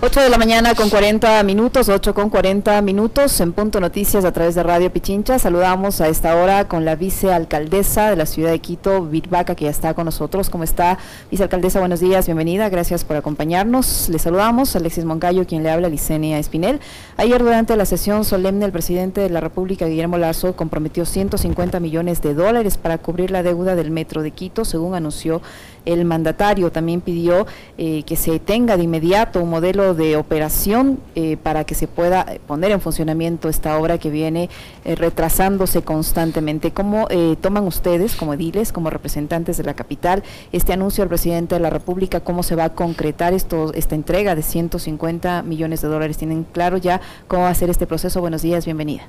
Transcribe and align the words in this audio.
8 0.00 0.20
de 0.20 0.30
la 0.30 0.38
mañana 0.38 0.76
con 0.76 0.90
40 0.90 1.42
minutos, 1.42 1.88
8 1.88 2.14
con 2.14 2.30
40 2.30 2.80
minutos 2.82 3.40
en 3.40 3.52
Punto 3.52 3.80
Noticias 3.80 4.24
a 4.24 4.30
través 4.30 4.54
de 4.54 4.62
Radio 4.62 4.92
Pichincha. 4.92 5.40
Saludamos 5.40 6.00
a 6.00 6.06
esta 6.06 6.36
hora 6.36 6.68
con 6.68 6.84
la 6.84 6.94
vicealcaldesa 6.94 8.08
de 8.10 8.14
la 8.14 8.24
ciudad 8.24 8.52
de 8.52 8.60
Quito, 8.60 9.02
Virvaca, 9.02 9.56
que 9.56 9.64
ya 9.64 9.72
está 9.72 9.94
con 9.94 10.04
nosotros. 10.04 10.50
¿Cómo 10.50 10.62
está, 10.62 10.98
vicealcaldesa? 11.32 11.80
Buenos 11.80 11.98
días, 11.98 12.26
bienvenida, 12.26 12.68
gracias 12.68 13.02
por 13.02 13.16
acompañarnos. 13.16 14.08
Le 14.08 14.20
saludamos, 14.20 14.76
Alexis 14.76 15.04
Moncayo, 15.04 15.44
quien 15.48 15.64
le 15.64 15.70
habla, 15.70 15.88
Licenia 15.88 16.38
Espinel. 16.38 16.78
Ayer, 17.16 17.42
durante 17.42 17.74
la 17.74 17.84
sesión 17.84 18.24
solemne, 18.24 18.66
el 18.66 18.72
presidente 18.72 19.20
de 19.20 19.30
la 19.30 19.40
República, 19.40 19.86
Guillermo 19.86 20.16
Lazo, 20.16 20.54
comprometió 20.54 21.06
150 21.06 21.80
millones 21.80 22.22
de 22.22 22.34
dólares 22.34 22.78
para 22.78 22.98
cubrir 22.98 23.32
la 23.32 23.42
deuda 23.42 23.74
del 23.74 23.90
metro 23.90 24.22
de 24.22 24.30
Quito, 24.30 24.64
según 24.64 24.94
anunció 24.94 25.42
el 25.88 26.04
mandatario. 26.04 26.70
También 26.70 27.00
pidió 27.00 27.46
eh, 27.78 28.02
que 28.04 28.16
se 28.16 28.38
tenga 28.38 28.76
de 28.76 28.84
inmediato 28.84 29.40
un 29.40 29.50
modelo 29.50 29.94
de 29.94 30.16
operación 30.16 31.00
eh, 31.14 31.36
para 31.42 31.64
que 31.64 31.74
se 31.74 31.88
pueda 31.88 32.26
poner 32.46 32.72
en 32.72 32.80
funcionamiento 32.80 33.48
esta 33.48 33.78
obra 33.78 33.98
que 33.98 34.10
viene 34.10 34.50
eh, 34.84 34.94
retrasándose 34.94 35.82
constantemente. 35.82 36.72
¿Cómo 36.72 37.08
toman 37.40 37.64
ustedes 37.64 38.16
como 38.16 38.34
ediles, 38.34 38.72
como 38.72 38.90
representantes 38.90 39.56
de 39.56 39.64
la 39.64 39.74
capital, 39.74 40.22
este 40.52 40.72
anuncio 40.72 41.02
del 41.02 41.08
presidente 41.08 41.54
de 41.54 41.60
la 41.60 41.70
República? 41.70 42.20
¿Cómo 42.20 42.42
se 42.42 42.54
va 42.54 42.64
a 42.64 42.74
concretar 42.74 43.32
esta 43.32 43.94
entrega 43.94 44.34
de 44.34 44.42
150 44.42 45.42
millones 45.42 45.80
de 45.80 45.88
dólares? 45.88 46.18
¿Tienen 46.18 46.44
claro 46.44 46.76
ya 46.76 47.00
cómo 47.26 47.42
va 47.44 47.50
a 47.50 47.54
ser 47.54 47.70
este 47.70 47.86
proceso? 47.86 48.20
Buenos 48.20 48.42
días, 48.42 48.64
bienvenida. 48.64 49.04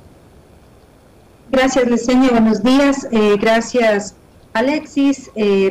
Gracias, 1.52 1.90
Liceña. 1.90 2.30
Buenos 2.30 2.64
días. 2.64 3.08
gracias, 3.40 4.16
Alexis, 4.54 5.30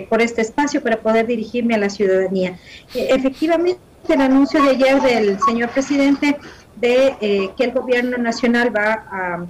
por 0.08 0.22
este 0.22 0.40
espacio 0.40 0.82
para 0.82 0.98
poder 0.98 1.26
dirigirme 1.26 1.74
a 1.74 1.78
la 1.78 1.90
ciudadanía. 1.90 2.58
efectivamente, 2.94 3.80
el 4.08 4.20
anuncio 4.20 4.62
de 4.62 4.70
ayer 4.70 5.02
del 5.02 5.38
señor 5.40 5.70
presidente 5.70 6.36
de 6.80 7.16
eh, 7.20 7.50
que 7.56 7.64
el 7.64 7.72
gobierno 7.72 8.16
nacional 8.18 8.74
va 8.74 9.04
a 9.10 9.46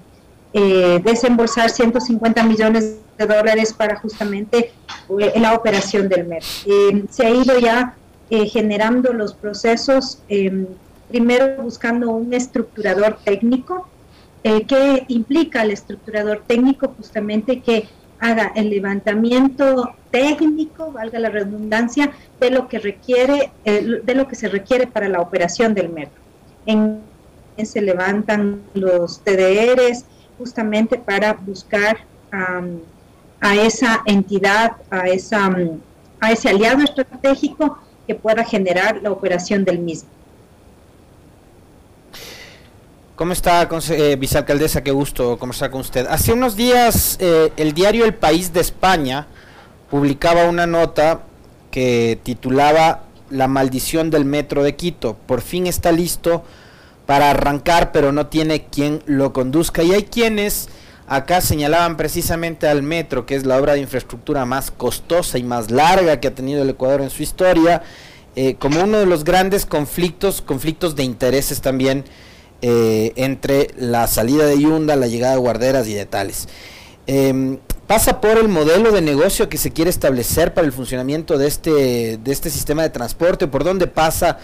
eh, 0.52 1.00
desembolsar 1.04 1.70
150 1.70 2.42
millones 2.44 2.98
de 3.18 3.26
dólares 3.26 3.72
para 3.72 3.96
justamente 3.96 4.72
eh, 5.20 5.32
la 5.38 5.54
operación 5.54 6.08
del 6.08 6.26
MER. 6.26 6.42
se 7.10 7.26
ha 7.26 7.30
ido 7.30 7.58
ya 7.58 7.94
generando 8.30 9.14
los 9.14 9.32
procesos, 9.32 10.18
primero 11.08 11.62
buscando 11.62 12.10
un 12.10 12.34
estructurador 12.34 13.18
técnico, 13.24 13.88
que 14.42 15.06
implica 15.08 15.62
el 15.62 15.70
estructurador 15.70 16.42
técnico 16.46 16.92
justamente 16.94 17.60
que 17.60 17.88
haga 18.20 18.52
el 18.54 18.70
levantamiento 18.70 19.94
técnico, 20.10 20.92
valga 20.92 21.18
la 21.18 21.28
redundancia, 21.28 22.12
de 22.40 22.50
lo 22.50 22.68
que 22.68 22.78
requiere, 22.78 23.52
eh, 23.64 24.00
de 24.02 24.14
lo 24.14 24.26
que 24.26 24.34
se 24.34 24.48
requiere 24.48 24.86
para 24.86 25.08
la 25.08 25.20
operación 25.20 25.74
del 25.74 25.90
metro. 25.90 26.20
En 26.66 27.00
se 27.64 27.80
levantan 27.80 28.62
los 28.74 29.20
TDRs 29.20 30.04
justamente 30.38 30.98
para 30.98 31.32
buscar 31.32 31.98
a 32.30 33.56
esa 33.56 34.02
entidad, 34.04 34.72
a, 34.90 35.08
esa, 35.08 35.50
a 36.20 36.32
ese 36.32 36.50
aliado 36.50 36.82
estratégico 36.82 37.78
que 38.06 38.14
pueda 38.14 38.44
generar 38.44 39.00
la 39.02 39.10
operación 39.10 39.64
del 39.64 39.78
mismo. 39.78 40.10
¿Cómo 43.18 43.32
está, 43.32 43.68
eh, 43.90 44.14
vicealcaldesa? 44.14 44.84
Qué 44.84 44.92
gusto 44.92 45.40
conversar 45.40 45.72
con 45.72 45.80
usted. 45.80 46.06
Hace 46.08 46.32
unos 46.32 46.54
días 46.54 47.16
eh, 47.18 47.52
el 47.56 47.72
diario 47.74 48.04
El 48.04 48.14
País 48.14 48.52
de 48.52 48.60
España 48.60 49.26
publicaba 49.90 50.44
una 50.44 50.68
nota 50.68 51.22
que 51.72 52.20
titulaba 52.22 53.06
La 53.30 53.48
maldición 53.48 54.10
del 54.10 54.24
metro 54.24 54.62
de 54.62 54.76
Quito. 54.76 55.16
Por 55.26 55.40
fin 55.40 55.66
está 55.66 55.90
listo 55.90 56.44
para 57.06 57.30
arrancar, 57.30 57.90
pero 57.90 58.12
no 58.12 58.28
tiene 58.28 58.66
quien 58.66 59.02
lo 59.06 59.32
conduzca. 59.32 59.82
Y 59.82 59.94
hay 59.94 60.04
quienes 60.04 60.68
acá 61.08 61.40
señalaban 61.40 61.96
precisamente 61.96 62.68
al 62.68 62.84
metro, 62.84 63.26
que 63.26 63.34
es 63.34 63.44
la 63.44 63.56
obra 63.56 63.72
de 63.72 63.80
infraestructura 63.80 64.44
más 64.44 64.70
costosa 64.70 65.38
y 65.38 65.42
más 65.42 65.72
larga 65.72 66.20
que 66.20 66.28
ha 66.28 66.34
tenido 66.36 66.62
el 66.62 66.70
Ecuador 66.70 67.00
en 67.00 67.10
su 67.10 67.24
historia, 67.24 67.82
eh, 68.36 68.54
como 68.60 68.80
uno 68.80 69.00
de 69.00 69.06
los 69.06 69.24
grandes 69.24 69.66
conflictos, 69.66 70.40
conflictos 70.40 70.94
de 70.94 71.02
intereses 71.02 71.60
también 71.60 72.04
eh, 72.62 73.12
entre 73.16 73.68
la 73.76 74.06
salida 74.06 74.46
de 74.46 74.60
Yunda, 74.60 74.96
la 74.96 75.06
llegada 75.06 75.34
de 75.34 75.40
guarderas 75.40 75.86
y 75.88 75.94
de 75.94 76.06
tales. 76.06 76.48
Em, 77.06 77.58
pasa 77.86 78.20
por 78.20 78.36
el 78.36 78.48
modelo 78.48 78.92
de 78.92 79.00
negocio 79.00 79.48
que 79.48 79.58
se 79.58 79.70
quiere 79.70 79.90
establecer 79.90 80.54
para 80.54 80.66
el 80.66 80.72
funcionamiento 80.72 81.38
de 81.38 81.46
este, 81.46 82.18
de 82.18 82.32
este 82.32 82.50
sistema 82.50 82.82
de 82.82 82.90
transporte, 82.90 83.46
por 83.46 83.64
dónde 83.64 83.86
pasa 83.86 84.38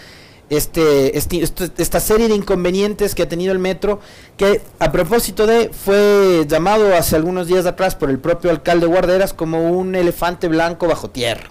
este, 0.50 1.18
este, 1.18 1.42
este, 1.42 1.70
esta 1.78 2.00
serie 2.00 2.28
de 2.28 2.34
inconvenientes 2.34 3.14
que 3.14 3.22
ha 3.22 3.28
tenido 3.28 3.52
el 3.52 3.58
metro, 3.58 4.00
que 4.36 4.60
a 4.78 4.92
propósito 4.92 5.46
de 5.46 5.70
fue 5.70 6.44
llamado 6.46 6.94
hace 6.94 7.16
algunos 7.16 7.46
días 7.46 7.66
atrás 7.66 7.94
por 7.94 8.10
el 8.10 8.18
propio 8.18 8.50
alcalde 8.50 8.86
Guarderas 8.86 9.32
como 9.32 9.70
un 9.70 9.94
elefante 9.94 10.48
blanco 10.48 10.86
bajo 10.86 11.10
tierra. 11.10 11.50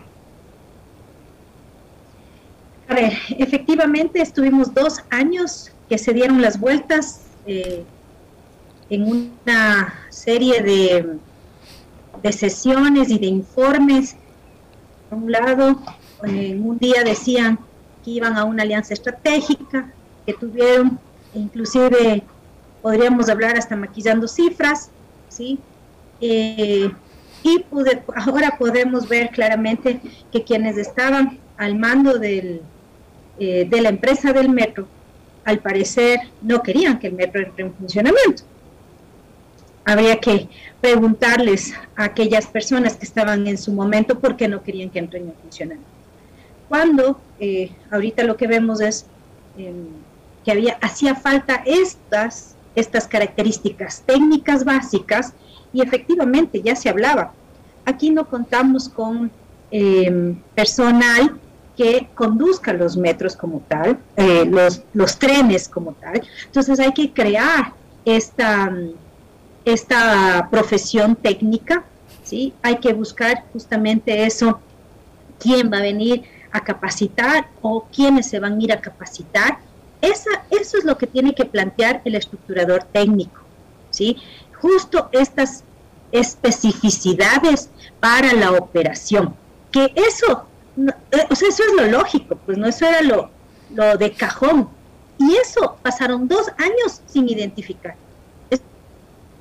A 2.87 2.95
ver, 2.95 3.13
efectivamente 3.39 4.21
estuvimos 4.21 4.73
dos 4.73 4.99
años 5.09 5.72
que 5.89 5.97
se 5.97 6.13
dieron 6.13 6.41
las 6.41 6.59
vueltas 6.59 7.21
eh, 7.45 7.83
en 8.89 9.03
una 9.03 9.93
serie 10.09 10.61
de, 10.61 12.31
sesiones 12.31 13.09
y 13.09 13.19
de 13.19 13.27
informes. 13.27 14.15
Por 15.09 15.19
un 15.19 15.31
lado, 15.31 15.81
en 16.23 16.65
un 16.65 16.77
día 16.77 17.03
decían 17.03 17.59
que 18.03 18.11
iban 18.11 18.37
a 18.37 18.43
una 18.45 18.63
alianza 18.63 18.93
estratégica, 18.93 19.91
que 20.25 20.33
tuvieron, 20.33 20.99
inclusive 21.33 22.23
podríamos 22.81 23.29
hablar 23.29 23.57
hasta 23.57 23.75
maquillando 23.75 24.27
cifras, 24.27 24.89
¿sí? 25.29 25.59
Eh, 26.21 26.91
y 27.43 27.65
ahora 28.15 28.57
podemos 28.57 29.09
ver 29.09 29.29
claramente 29.29 29.99
que 30.31 30.43
quienes 30.43 30.77
estaban 30.77 31.39
al 31.57 31.75
mando 31.75 32.17
del, 32.17 32.61
eh, 33.37 33.67
de 33.69 33.81
la 33.81 33.89
empresa 33.89 34.31
del 34.31 34.49
metro 34.49 34.87
al 35.45 35.59
parecer 35.59 36.19
no 36.41 36.61
querían 36.61 36.99
que 36.99 37.07
el 37.07 37.13
metro 37.13 37.41
entre 37.41 37.65
en 37.65 37.73
funcionamiento. 37.73 38.43
Habría 39.85 40.17
que 40.19 40.47
preguntarles 40.79 41.73
a 41.95 42.05
aquellas 42.05 42.47
personas 42.47 42.95
que 42.95 43.05
estaban 43.05 43.47
en 43.47 43.57
su 43.57 43.73
momento 43.73 44.19
por 44.19 44.37
qué 44.37 44.47
no 44.47 44.63
querían 44.63 44.89
que 44.89 44.99
entre 44.99 45.19
en 45.19 45.33
funcionamiento. 45.41 45.89
Cuando 46.69 47.19
eh, 47.39 47.71
ahorita 47.91 48.23
lo 48.23 48.37
que 48.37 48.47
vemos 48.47 48.79
es 48.81 49.05
em, 49.57 49.87
que 50.45 50.51
había, 50.51 50.77
hacía 50.81 51.15
falta 51.15 51.61
estas, 51.65 52.55
estas 52.75 53.07
características 53.07 54.01
técnicas 54.05 54.63
básicas 54.63 55.33
y 55.73 55.81
efectivamente 55.81 56.61
ya 56.61 56.75
se 56.75 56.89
hablaba. 56.89 57.33
Aquí 57.85 58.09
no 58.09 58.29
contamos 58.29 58.87
con 58.87 59.29
em, 59.71 60.35
personal 60.55 61.37
que 61.75 62.09
conduzca 62.13 62.73
los 62.73 62.95
metros 62.97 63.35
como 63.35 63.59
tal, 63.67 63.97
eh, 64.15 64.45
los, 64.45 64.83
los 64.93 65.17
trenes 65.17 65.67
como 65.67 65.93
tal. 65.93 66.21
Entonces 66.45 66.79
hay 66.79 66.93
que 66.93 67.11
crear 67.11 67.73
esta, 68.05 68.71
esta 69.65 70.47
profesión 70.51 71.15
técnica, 71.15 71.83
¿sí? 72.23 72.53
Hay 72.61 72.77
que 72.77 72.93
buscar 72.93 73.45
justamente 73.53 74.25
eso, 74.25 74.59
quién 75.39 75.71
va 75.71 75.77
a 75.77 75.81
venir 75.81 76.23
a 76.51 76.59
capacitar 76.59 77.47
o 77.61 77.85
quiénes 77.93 78.29
se 78.29 78.39
van 78.39 78.59
a 78.59 78.63
ir 78.63 78.71
a 78.71 78.79
capacitar. 78.79 79.57
Esa, 80.01 80.29
eso 80.51 80.77
es 80.77 80.85
lo 80.85 80.97
que 80.97 81.07
tiene 81.07 81.33
que 81.33 81.45
plantear 81.45 82.01
el 82.05 82.15
estructurador 82.15 82.83
técnico, 82.83 83.41
¿sí? 83.89 84.17
Justo 84.61 85.09
estas 85.11 85.63
especificidades 86.11 87.69
para 87.99 88.33
la 88.33 88.51
operación, 88.51 89.33
que 89.71 89.91
eso 89.95 90.45
eh, 90.77 91.27
o 91.29 91.35
sea, 91.35 91.49
eso 91.49 91.63
es 91.63 91.73
lo 91.73 91.87
lógico, 91.87 92.35
pues 92.45 92.57
no, 92.57 92.67
eso 92.67 92.85
era 92.85 93.01
lo, 93.01 93.29
lo 93.73 93.97
de 93.97 94.11
cajón. 94.11 94.69
Y 95.19 95.35
eso 95.35 95.77
pasaron 95.81 96.27
dos 96.27 96.47
años 96.57 97.01
sin 97.05 97.29
identificar. 97.29 97.95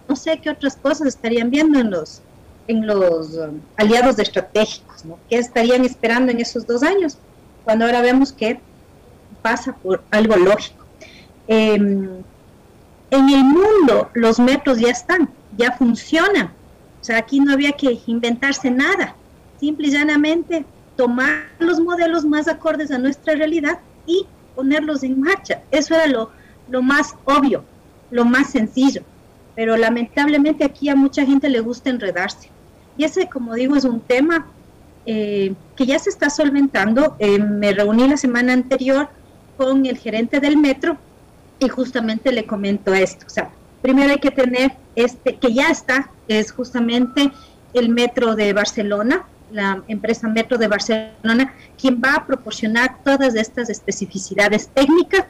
no 0.09 0.17
sé 0.17 0.39
qué 0.39 0.51
otras 0.51 0.77
cosas 0.77 1.09
estarían 1.09 1.51
viendo 1.51 1.79
en 1.79 1.91
los, 1.91 2.21
en 2.69 2.87
los 2.87 3.35
um, 3.35 3.61
aliados 3.77 4.19
estratégicos, 4.19 5.05
¿no? 5.05 5.19
¿Qué 5.29 5.39
estarían 5.39 5.85
esperando 5.85 6.31
en 6.31 6.41
esos 6.41 6.67
dos 6.67 6.83
años? 6.83 7.17
Cuando 7.65 7.87
ahora 7.87 8.03
vemos 8.03 8.33
que 8.33 8.61
pasa 9.41 9.75
por 9.75 10.03
algo 10.11 10.37
lógico. 10.37 10.85
Em, 11.49 12.23
en 13.11 13.29
el 13.29 13.45
mundo 13.45 14.11
los 14.15 14.39
metros 14.39 14.79
ya 14.79 14.91
están, 14.91 15.31
ya 15.57 15.73
funcionan. 15.73 16.53
O 17.01 17.05
sea, 17.05 17.19
aquí 17.19 17.41
no 17.41 17.53
había 17.53 17.73
que 17.73 18.01
inventarse 18.07 18.71
nada. 18.71 19.17
Simple 19.59 19.89
y 19.89 19.91
llanamente 19.91 20.65
tomar 20.97 21.45
los 21.59 21.81
modelos 21.81 22.25
más 22.25 22.49
acordes 22.49 22.91
a 22.91 22.99
nuestra 22.99 23.35
realidad 23.35 23.79
y 24.07 24.27
ponerlos 24.55 25.03
en 25.03 25.21
marcha. 25.21 25.63
Eso 25.71 25.95
era 25.95 26.07
lo, 26.07 26.31
lo 26.69 26.83
más 26.83 27.15
obvio, 27.25 27.65
lo 28.11 28.25
más 28.25 28.51
sencillo. 28.51 29.03
Pero 29.55 29.77
lamentablemente 29.77 30.65
aquí 30.65 30.89
a 30.89 30.97
mucha 30.97 31.25
gente 31.25 31.49
le 31.49 31.61
gusta 31.61 31.91
enredarse. 31.91 32.51
Y 32.97 33.05
ese, 33.05 33.29
como 33.29 33.55
digo, 33.55 33.77
es 33.77 33.85
un 33.85 34.01
tema 34.01 34.47
eh, 35.07 35.55
que 35.77 35.87
ya 35.87 35.99
se 35.99 36.11
está 36.11 36.31
solventando. 36.31 37.17
Eh, 37.19 37.39
me 37.39 37.73
reuní 37.73 38.09
la 38.09 38.17
semana 38.17 38.53
anterior 38.53 39.09
con 39.57 39.87
el 39.87 39.99
gerente 39.99 40.41
del 40.41 40.57
metro 40.57 40.97
y 41.59 41.69
justamente 41.69 42.33
le 42.33 42.47
comento 42.47 42.95
esto. 42.95 43.27
O 43.27 43.31
sea, 43.31 43.51
primero 43.81 44.13
hay 44.13 44.19
que 44.19 44.31
tener 44.31 44.73
este, 44.97 45.37
que 45.37 45.53
ya 45.53 45.69
está, 45.69 46.11
es 46.29 46.53
justamente 46.53 47.33
el 47.75 47.89
metro 47.89 48.35
de 48.35 48.53
Barcelona, 48.53 49.25
la 49.53 49.83
empresa 49.89 50.29
Metro 50.29 50.59
de 50.59 50.69
Barcelona, 50.69 51.55
quien 51.81 52.01
va 52.03 52.15
a 52.15 52.27
proporcionar 52.27 52.99
todas 53.05 53.35
estas 53.35 53.71
especificidades 53.71 54.69
técnicas 54.69 55.27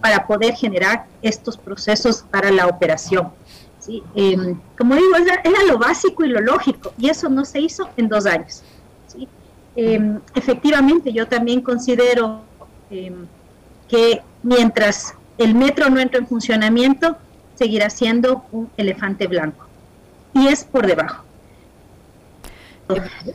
para 0.00 0.26
poder 0.26 0.54
generar 0.54 1.06
estos 1.22 1.56
procesos 1.56 2.24
para 2.30 2.50
la 2.50 2.66
operación. 2.66 3.30
¿sí? 3.78 4.02
Em, 4.14 4.58
como 4.76 4.94
digo, 4.94 5.08
era, 5.16 5.62
lo 5.66 5.78
básico 5.78 6.24
y 6.24 6.28
lo 6.28 6.40
lógico, 6.40 6.92
y 6.98 7.08
eso 7.08 7.28
no 7.28 7.44
se 7.44 7.60
hizo 7.60 7.88
en 7.96 8.08
dos 8.08 8.26
años. 8.26 8.62
¿sí? 9.06 9.28
Em, 9.76 10.20
efectivamente, 10.34 11.12
yo 11.12 11.26
también 11.26 11.60
considero 11.62 12.42
em, 12.90 13.26
que 13.88 14.22
mientras 14.42 15.14
el 15.38 15.54
metro 15.54 15.88
no 15.90 16.00
entra 16.00 16.18
en 16.18 16.26
funcionamiento, 16.26 17.16
seguirá 17.54 17.90
siendo 17.90 18.44
un 18.52 18.70
elefante 18.76 19.26
blanco. 19.26 19.66
Y 20.34 20.48
es 20.48 20.64
por 20.64 20.86
debajo. 20.86 21.24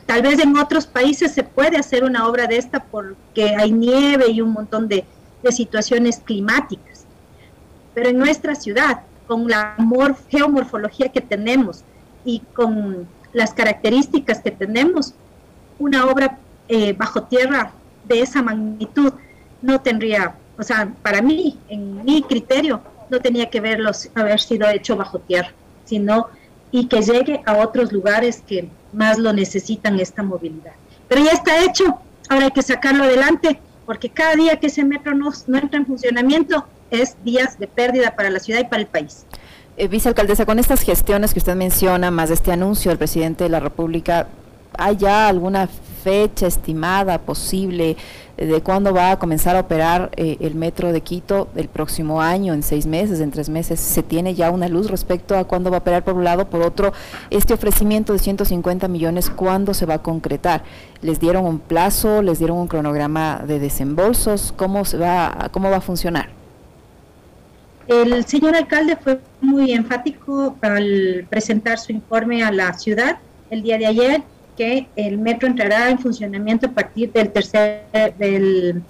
Tal 0.06 0.22
vez 0.22 0.38
en 0.40 0.56
otros 0.56 0.86
países 0.86 1.32
se 1.32 1.44
puede 1.44 1.76
hacer 1.76 2.04
una 2.04 2.26
obra 2.26 2.46
de 2.46 2.56
esta 2.56 2.80
porque 2.80 3.54
hay 3.56 3.70
nieve 3.70 4.30
y 4.30 4.40
un 4.40 4.52
montón 4.52 4.88
de, 4.88 5.04
situaciones 5.50 6.22
climáticas. 6.24 7.04
Pero 7.92 8.08
en 8.08 8.18
nuestra 8.18 8.54
ciudad, 8.54 9.02
con 9.26 9.46
la 9.46 9.76
geomorfología 10.30 11.10
que 11.10 11.20
tenemos 11.20 11.84
y 12.24 12.40
con 12.54 13.06
las 13.34 13.52
características 13.52 14.40
que 14.40 14.50
tenemos, 14.50 15.12
una 15.78 16.06
obra 16.06 16.38
eh, 16.68 16.94
bajo 16.94 17.24
tierra 17.24 17.72
de 18.04 18.22
esa 18.22 18.40
magnitud 18.40 19.12
no 19.60 19.82
tendría, 19.82 20.34
o 20.56 20.62
sea, 20.62 20.90
para 21.02 21.20
mí, 21.20 21.58
en 21.68 22.02
mi 22.04 22.22
criterio, 22.22 22.80
no 23.10 23.20
tenía 23.20 23.50
que 23.50 23.60
verlos, 23.60 24.08
haber 24.14 24.40
sido 24.40 24.66
hecho 24.70 24.96
bajo 24.96 25.18
tierra, 25.18 25.52
sino 25.84 26.28
y 26.70 26.86
que 26.86 27.02
llegue 27.02 27.42
a 27.44 27.58
otros 27.58 27.92
lugares 27.92 28.42
que 28.46 28.70
más 28.94 29.18
lo 29.18 29.32
necesitan 29.32 29.98
esta 30.00 30.22
movilidad. 30.22 30.72
Pero 31.08 31.24
ya 31.24 31.32
está 31.32 31.62
hecho, 31.64 31.98
ahora 32.28 32.46
hay 32.46 32.50
que 32.50 32.62
sacarlo 32.62 33.04
adelante, 33.04 33.60
porque 33.86 34.08
cada 34.08 34.34
día 34.34 34.58
que 34.58 34.68
ese 34.68 34.84
metro 34.84 35.14
no, 35.14 35.30
entra 35.58 35.78
en 35.78 35.86
funcionamiento 35.86 36.66
es 36.90 37.16
días 37.24 37.58
de 37.58 37.66
pérdida 37.66 38.14
para 38.14 38.30
la 38.30 38.38
ciudad 38.38 38.60
y 38.60 38.64
para 38.64 38.82
el 38.82 38.86
país. 38.86 39.26
Eh, 39.76 39.88
vicealcaldesa, 39.88 40.46
con 40.46 40.58
estas 40.58 40.82
gestiones 40.82 41.32
que 41.32 41.40
usted 41.40 41.56
menciona, 41.56 42.10
más 42.10 42.30
este 42.30 42.52
anuncio 42.52 42.90
del 42.90 42.98
presidente 42.98 43.44
de 43.44 43.50
la 43.50 43.60
República, 43.60 44.28
¿hay 44.78 44.96
ya 44.96 45.28
alguna 45.28 45.68
fecha 46.04 46.46
estimada 46.46 47.18
posible 47.18 47.96
de 48.36 48.60
cuándo 48.62 48.92
va 48.92 49.12
a 49.12 49.18
comenzar 49.18 49.56
a 49.56 49.60
operar 49.60 50.10
eh, 50.16 50.36
el 50.40 50.54
metro 50.54 50.92
de 50.92 51.00
Quito 51.00 51.48
el 51.56 51.68
próximo 51.68 52.20
año, 52.20 52.52
en 52.52 52.62
seis 52.62 52.86
meses, 52.86 53.20
en 53.20 53.30
tres 53.30 53.48
meses? 53.48 53.80
¿Se 53.80 54.02
tiene 54.02 54.34
ya 54.34 54.50
una 54.50 54.68
luz 54.68 54.90
respecto 54.90 55.36
a 55.36 55.44
cuándo 55.44 55.70
va 55.70 55.78
a 55.78 55.80
operar 55.80 56.04
por 56.04 56.14
un 56.14 56.24
lado? 56.24 56.50
Por 56.50 56.62
otro, 56.62 56.92
este 57.30 57.54
ofrecimiento 57.54 58.12
de 58.12 58.18
150 58.18 58.86
millones, 58.88 59.30
¿cuándo 59.30 59.72
se 59.72 59.86
va 59.86 59.94
a 59.94 60.02
concretar? 60.02 60.62
¿Les 61.00 61.20
dieron 61.20 61.46
un 61.46 61.58
plazo? 61.58 62.22
¿Les 62.22 62.38
dieron 62.38 62.58
un 62.58 62.68
cronograma 62.68 63.42
de 63.46 63.58
desembolsos? 63.58 64.52
¿Cómo, 64.56 64.84
se 64.84 64.98
va, 64.98 65.48
cómo 65.52 65.70
va 65.70 65.76
a 65.76 65.80
funcionar? 65.80 66.28
El 67.86 68.24
señor 68.26 68.56
alcalde 68.56 68.96
fue 68.96 69.20
muy 69.40 69.72
enfático 69.72 70.56
al 70.62 71.26
presentar 71.28 71.78
su 71.78 71.92
informe 71.92 72.42
a 72.42 72.50
la 72.50 72.72
ciudad 72.74 73.18
el 73.50 73.62
día 73.62 73.78
de 73.78 73.86
ayer 73.86 74.22
que 74.56 74.88
el 74.96 75.18
metro 75.18 75.48
entrará 75.48 75.90
en 75.90 75.98
funcionamiento 75.98 76.66
a 76.66 76.70
partir 76.70 77.12
del 77.12 77.30
tercer, 77.30 78.14
del 78.18 78.82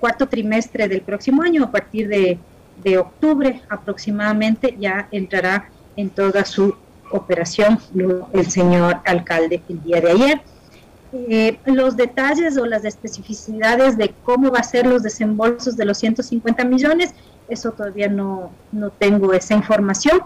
cuarto 0.00 0.28
trimestre 0.28 0.88
del 0.88 1.02
próximo 1.02 1.42
año, 1.42 1.64
a 1.64 1.70
partir 1.70 2.08
de, 2.08 2.38
octubre 2.98 3.62
aproximadamente, 3.68 4.76
ya 4.78 5.06
entrará 5.12 5.70
en 5.96 6.10
toda 6.10 6.44
su 6.44 6.74
operación 7.12 7.78
el 8.32 8.50
señor 8.50 9.00
alcalde 9.04 9.62
el 9.68 9.82
día 9.84 10.00
de 10.00 10.10
ayer. 10.10 10.40
Eh, 11.12 11.58
los 11.66 11.96
detalles 11.96 12.56
o 12.56 12.66
las 12.66 12.84
especificidades 12.84 13.96
de 13.96 14.12
cómo 14.24 14.50
va 14.50 14.60
a 14.60 14.64
ser 14.64 14.86
los 14.86 15.04
desembolsos 15.04 15.76
de 15.76 15.84
los 15.84 15.98
150 15.98 16.64
millones, 16.64 17.14
eso 17.48 17.70
todavía 17.70 18.08
no, 18.08 18.50
no 18.72 18.90
tengo 18.90 19.32
esa 19.32 19.54
información. 19.54 20.22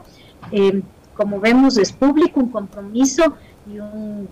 Eh, 0.53 0.81
como 1.15 1.41
vemos, 1.41 1.77
es 1.77 1.93
público 1.93 2.41
un 2.41 2.51
compromiso 2.51 3.35
y 3.71 3.79
un 3.79 4.29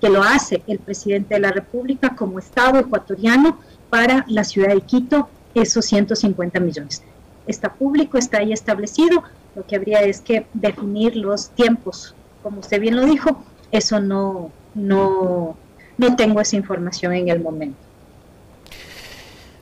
que 0.00 0.08
lo 0.08 0.22
hace 0.22 0.62
el 0.66 0.78
presidente 0.78 1.34
de 1.34 1.40
la 1.40 1.52
República 1.52 2.14
como 2.16 2.38
Estado 2.38 2.78
ecuatoriano 2.78 3.58
para 3.90 4.24
la 4.28 4.44
ciudad 4.44 4.74
de 4.74 4.80
Quito, 4.80 5.28
esos 5.54 5.84
150 5.86 6.60
millones. 6.60 7.02
Está 7.46 7.72
público, 7.72 8.18
está 8.18 8.38
ahí 8.38 8.52
establecido, 8.52 9.22
lo 9.54 9.64
que 9.66 9.76
habría 9.76 10.02
es 10.02 10.20
que 10.20 10.46
definir 10.52 11.16
los 11.16 11.50
tiempos. 11.50 12.14
Como 12.42 12.60
usted 12.60 12.80
bien 12.80 12.96
lo 12.96 13.06
dijo, 13.06 13.44
eso 13.70 14.00
no, 14.00 14.50
no, 14.74 15.56
no 15.96 16.16
tengo 16.16 16.40
esa 16.40 16.56
información 16.56 17.12
en 17.14 17.28
el 17.28 17.40
momento. 17.40 17.78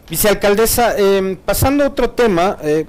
Vicealcaldesa, 0.09 0.95
eh, 0.99 1.39
pasando 1.45 1.85
a 1.85 1.89
otro 1.89 2.11
tema, 2.11 2.59
eh, 2.63 2.87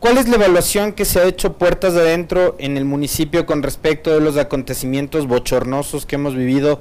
¿Cuál 0.00 0.16
es 0.16 0.28
la 0.28 0.36
evaluación 0.36 0.92
que 0.92 1.04
se 1.04 1.18
ha 1.18 1.24
hecho 1.24 1.54
puertas 1.54 1.92
de 1.92 2.02
adentro 2.02 2.54
en 2.60 2.76
el 2.76 2.84
municipio 2.84 3.46
con 3.46 3.64
respecto 3.64 4.12
de 4.12 4.20
los 4.20 4.36
acontecimientos 4.36 5.26
bochornosos 5.26 6.06
que 6.06 6.14
hemos 6.14 6.36
vivido 6.36 6.80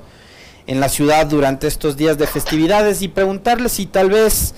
en 0.67 0.79
la 0.79 0.87
ciudad 0.87 1.25
durante 1.25 1.65
estos 1.65 1.97
días 1.97 2.19
de 2.19 2.27
festividades? 2.27 3.01
Y 3.01 3.07
preguntarle 3.07 3.69
si 3.69 3.87
tal 3.87 4.11
vez 4.11 4.53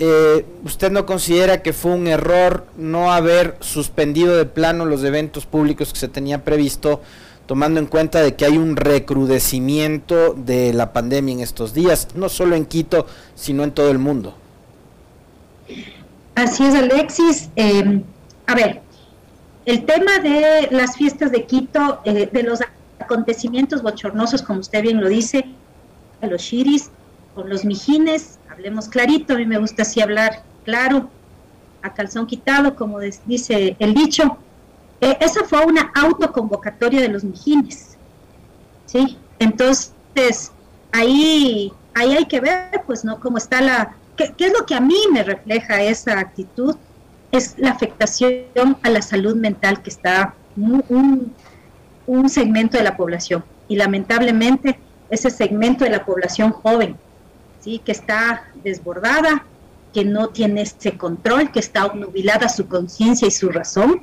eh, 0.00 0.44
usted 0.64 0.90
no 0.90 1.06
considera 1.06 1.62
que 1.62 1.72
fue 1.72 1.92
un 1.92 2.08
error 2.08 2.66
no 2.76 3.12
haber 3.12 3.56
suspendido 3.60 4.36
de 4.36 4.44
plano 4.44 4.86
los 4.86 5.04
eventos 5.04 5.46
públicos 5.46 5.92
que 5.92 6.00
se 6.00 6.08
tenía 6.08 6.42
previsto, 6.42 7.00
tomando 7.46 7.78
en 7.78 7.86
cuenta 7.86 8.22
de 8.22 8.34
que 8.34 8.44
hay 8.44 8.58
un 8.58 8.74
recrudecimiento 8.74 10.34
de 10.34 10.72
la 10.72 10.92
pandemia 10.92 11.34
en 11.34 11.40
estos 11.40 11.74
días, 11.74 12.08
no 12.16 12.28
solo 12.28 12.56
en 12.56 12.66
Quito, 12.66 13.06
sino 13.36 13.62
en 13.62 13.70
todo 13.70 13.92
el 13.92 13.98
mundo. 13.98 14.34
Así 16.40 16.64
es, 16.64 16.74
Alexis. 16.74 17.50
Eh, 17.54 18.02
a 18.46 18.54
ver, 18.54 18.80
el 19.66 19.84
tema 19.84 20.20
de 20.20 20.68
las 20.70 20.96
fiestas 20.96 21.30
de 21.32 21.44
Quito, 21.44 22.00
eh, 22.04 22.30
de 22.32 22.42
los 22.42 22.60
acontecimientos 22.98 23.82
bochornosos, 23.82 24.40
como 24.40 24.60
usted 24.60 24.80
bien 24.80 25.02
lo 25.02 25.08
dice, 25.10 25.44
a 26.22 26.26
los 26.26 26.40
shiris, 26.40 26.90
con 27.34 27.50
los 27.50 27.66
mijines, 27.66 28.38
hablemos 28.50 28.88
clarito, 28.88 29.34
a 29.34 29.36
mí 29.36 29.44
me 29.44 29.58
gusta 29.58 29.82
así 29.82 30.00
hablar 30.00 30.42
claro, 30.64 31.10
a 31.82 31.92
calzón 31.92 32.26
quitado, 32.26 32.74
como 32.74 33.00
dice 33.00 33.76
el 33.78 33.92
dicho. 33.92 34.38
Eh, 35.02 35.18
esa 35.20 35.44
fue 35.44 35.66
una 35.66 35.92
autoconvocatoria 35.94 37.02
de 37.02 37.08
los 37.08 37.22
mijines, 37.22 37.98
¿sí? 38.86 39.18
Entonces, 39.38 40.52
ahí, 40.90 41.70
ahí 41.92 42.16
hay 42.16 42.24
que 42.24 42.40
ver, 42.40 42.82
pues, 42.86 43.04
¿no? 43.04 43.20
Cómo 43.20 43.36
está 43.36 43.60
la, 43.60 43.94
¿Qué, 44.36 44.46
es 44.46 44.52
lo 44.52 44.66
que 44.66 44.74
a 44.74 44.80
mí 44.80 44.96
me 45.10 45.22
refleja 45.22 45.82
esa 45.82 46.18
actitud? 46.18 46.76
Es 47.32 47.54
la 47.56 47.70
afectación 47.70 48.76
a 48.82 48.90
la 48.90 49.00
salud 49.00 49.34
mental 49.34 49.82
que 49.82 49.88
está 49.88 50.34
un, 50.56 51.32
segmento 52.28 52.76
de 52.76 52.84
la 52.84 52.96
población. 52.96 53.44
Y 53.68 53.76
lamentablemente 53.76 54.78
ese 55.08 55.30
segmento 55.30 55.84
de 55.84 55.90
la 55.90 56.04
población 56.04 56.52
joven, 56.52 56.96
¿sí? 57.60 57.80
que 57.82 57.92
está 57.92 58.44
desbordada, 58.62 59.46
que 59.94 60.04
no 60.04 60.28
tiene 60.28 60.62
ese 60.62 60.98
control, 60.98 61.50
que 61.50 61.60
está 61.60 61.86
obnubilada 61.86 62.48
su 62.48 62.68
conciencia 62.68 63.26
y 63.26 63.30
su 63.30 63.48
razón, 63.48 64.02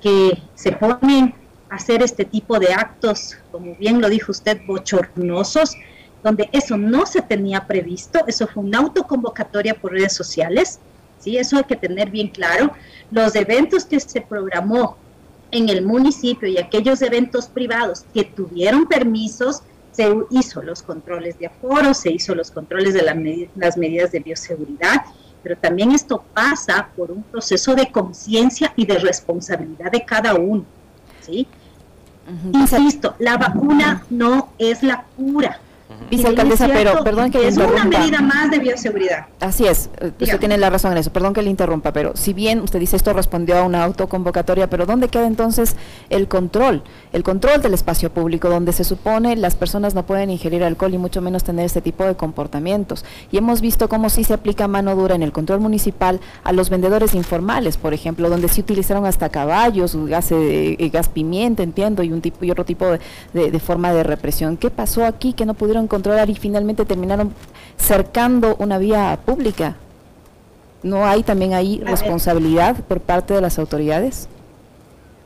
que 0.00 0.42
se 0.54 0.72
ponen 0.72 1.34
a 1.68 1.74
hacer 1.74 2.02
este 2.02 2.24
tipo 2.24 2.58
de 2.58 2.72
actos, 2.72 3.36
como 3.52 3.74
bien 3.74 4.00
lo 4.00 4.08
dijo 4.08 4.32
usted, 4.32 4.60
bochornosos, 4.66 5.76
donde 6.22 6.48
eso 6.52 6.76
no 6.76 7.06
se 7.06 7.22
tenía 7.22 7.66
previsto, 7.66 8.20
eso 8.26 8.46
fue 8.46 8.62
una 8.62 8.78
autoconvocatoria 8.78 9.74
por 9.74 9.92
redes 9.92 10.12
sociales, 10.12 10.78
¿sí? 11.18 11.36
Eso 11.36 11.56
hay 11.56 11.64
que 11.64 11.76
tener 11.76 12.10
bien 12.10 12.28
claro. 12.28 12.72
Los 13.10 13.34
eventos 13.34 13.84
que 13.84 14.00
se 14.00 14.20
programó 14.20 14.96
en 15.50 15.68
el 15.68 15.82
municipio 15.82 16.48
y 16.48 16.58
aquellos 16.58 17.02
eventos 17.02 17.48
privados 17.48 18.04
que 18.14 18.24
tuvieron 18.24 18.86
permisos, 18.86 19.62
se 19.92 20.08
hizo 20.30 20.62
los 20.62 20.82
controles 20.82 21.38
de 21.38 21.46
aforo, 21.46 21.94
se 21.94 22.12
hizo 22.12 22.34
los 22.34 22.50
controles 22.50 22.94
de 22.94 23.02
las 23.02 23.76
medidas 23.76 24.12
de 24.12 24.20
bioseguridad, 24.20 25.02
pero 25.42 25.56
también 25.56 25.90
esto 25.90 26.22
pasa 26.32 26.90
por 26.96 27.10
un 27.10 27.22
proceso 27.24 27.74
de 27.74 27.90
conciencia 27.90 28.72
y 28.76 28.86
de 28.86 28.98
responsabilidad 28.98 29.90
de 29.90 30.04
cada 30.04 30.34
uno, 30.34 30.64
¿sí? 31.22 31.48
Insisto, 32.52 33.16
la 33.18 33.36
vacuna 33.36 34.04
no 34.10 34.50
es 34.58 34.84
la 34.84 35.04
cura, 35.16 35.58
Vicealcaldesa, 36.10 36.68
pero 36.68 37.04
perdón 37.04 37.30
que 37.30 37.38
le 37.38 37.48
interrumpa. 37.48 37.78
Es 37.78 37.86
una 37.86 37.98
medida 37.98 38.20
más 38.20 38.50
de 38.50 38.58
bioseguridad. 38.58 39.26
Así 39.40 39.66
es, 39.66 39.90
eh, 40.00 40.12
usted 40.20 40.38
tiene 40.38 40.58
la 40.58 40.70
razón 40.70 40.92
en 40.92 40.98
eso, 40.98 41.12
perdón 41.12 41.34
que 41.34 41.42
le 41.42 41.50
interrumpa, 41.50 41.92
pero 41.92 42.12
si 42.16 42.32
bien 42.32 42.60
usted 42.60 42.80
dice 42.80 42.96
esto 42.96 43.12
respondió 43.12 43.58
a 43.58 43.62
una 43.62 43.84
autoconvocatoria, 43.84 44.68
pero 44.68 44.86
¿dónde 44.86 45.08
queda 45.08 45.26
entonces 45.26 45.76
el 46.08 46.26
control? 46.26 46.82
El 47.12 47.22
control 47.22 47.62
del 47.62 47.74
espacio 47.74 48.10
público, 48.10 48.48
donde 48.48 48.72
se 48.72 48.84
supone 48.84 49.36
las 49.36 49.54
personas 49.54 49.94
no 49.94 50.04
pueden 50.04 50.30
ingerir 50.30 50.64
alcohol 50.64 50.94
y 50.94 50.98
mucho 50.98 51.20
menos 51.20 51.44
tener 51.44 51.66
este 51.66 51.80
tipo 51.80 52.04
de 52.04 52.14
comportamientos. 52.16 53.04
Y 53.30 53.38
hemos 53.38 53.60
visto 53.60 53.88
cómo 53.88 54.10
sí 54.10 54.24
se 54.24 54.34
aplica 54.34 54.68
mano 54.68 54.94
dura 54.96 55.14
en 55.14 55.22
el 55.22 55.32
control 55.32 55.60
municipal 55.60 56.20
a 56.44 56.52
los 56.52 56.70
vendedores 56.70 57.14
informales, 57.14 57.76
por 57.76 57.94
ejemplo, 57.94 58.28
donde 58.28 58.48
sí 58.48 58.60
utilizaron 58.60 59.06
hasta 59.06 59.28
caballos, 59.28 59.96
gas, 60.06 60.32
eh, 60.32 60.90
gas 60.92 61.08
pimienta, 61.08 61.62
entiendo, 61.62 62.02
y 62.02 62.12
un 62.12 62.20
tipo 62.20 62.44
y 62.44 62.50
otro 62.50 62.64
tipo 62.64 62.86
de, 63.32 63.50
de 63.50 63.60
forma 63.60 63.92
de 63.92 64.02
represión. 64.02 64.56
¿Qué 64.56 64.70
pasó 64.70 65.04
aquí 65.04 65.32
que 65.32 65.46
no 65.46 65.54
pudieron 65.54 65.79
controlar 65.86 66.30
y 66.30 66.34
finalmente 66.34 66.84
terminaron 66.84 67.32
cercando 67.76 68.56
una 68.56 68.78
vía 68.78 69.18
pública. 69.24 69.76
¿No 70.82 71.06
hay 71.06 71.22
también 71.22 71.54
ahí 71.54 71.80
responsabilidad 71.84 72.76
por 72.76 73.00
parte 73.00 73.34
de 73.34 73.40
las 73.40 73.58
autoridades? 73.58 74.28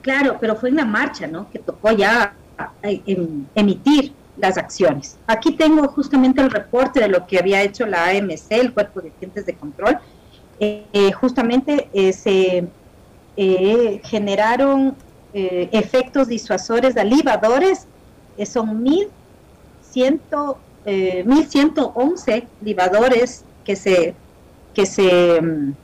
Claro, 0.02 0.37
pero 0.40 0.56
fue 0.56 0.70
una 0.70 0.84
marcha, 0.84 1.26
¿no? 1.26 1.49
Que 1.50 1.58
tocó 1.58 1.92
ya 1.92 2.34
eh, 2.82 3.00
em, 3.06 3.46
emitir 3.54 4.12
las 4.37 4.58
acciones. 4.58 5.16
Aquí 5.26 5.52
tengo 5.52 5.87
justamente 5.88 6.40
el 6.40 6.50
reporte 6.50 7.00
de 7.00 7.08
lo 7.08 7.26
que 7.26 7.38
había 7.38 7.62
hecho 7.62 7.87
la 7.87 8.08
AMC, 8.08 8.50
el 8.50 8.73
Cuerpo 8.73 9.00
de 9.00 9.11
Agentes 9.16 9.46
de 9.46 9.54
Control. 9.54 9.99
Eh, 10.61 10.84
eh, 10.92 11.12
justamente 11.12 11.88
se 12.12 12.68
generaron 14.04 14.94
efectos 15.32 16.28
disuasores 16.28 16.96
alivadores, 16.96 17.88
son 18.44 18.82
mil 18.82 19.08
1.111 20.02 22.28
eh, 22.28 22.46
libadores 22.62 23.44
que 23.64 23.76
se, 23.76 24.14
que 24.74 24.86
se 24.86 25.40
mm, 25.40 25.74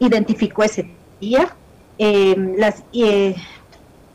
identificó 0.00 0.62
ese 0.62 0.90
día. 1.20 1.54
Em, 1.98 2.56
las, 2.56 2.82
eh, 2.92 3.34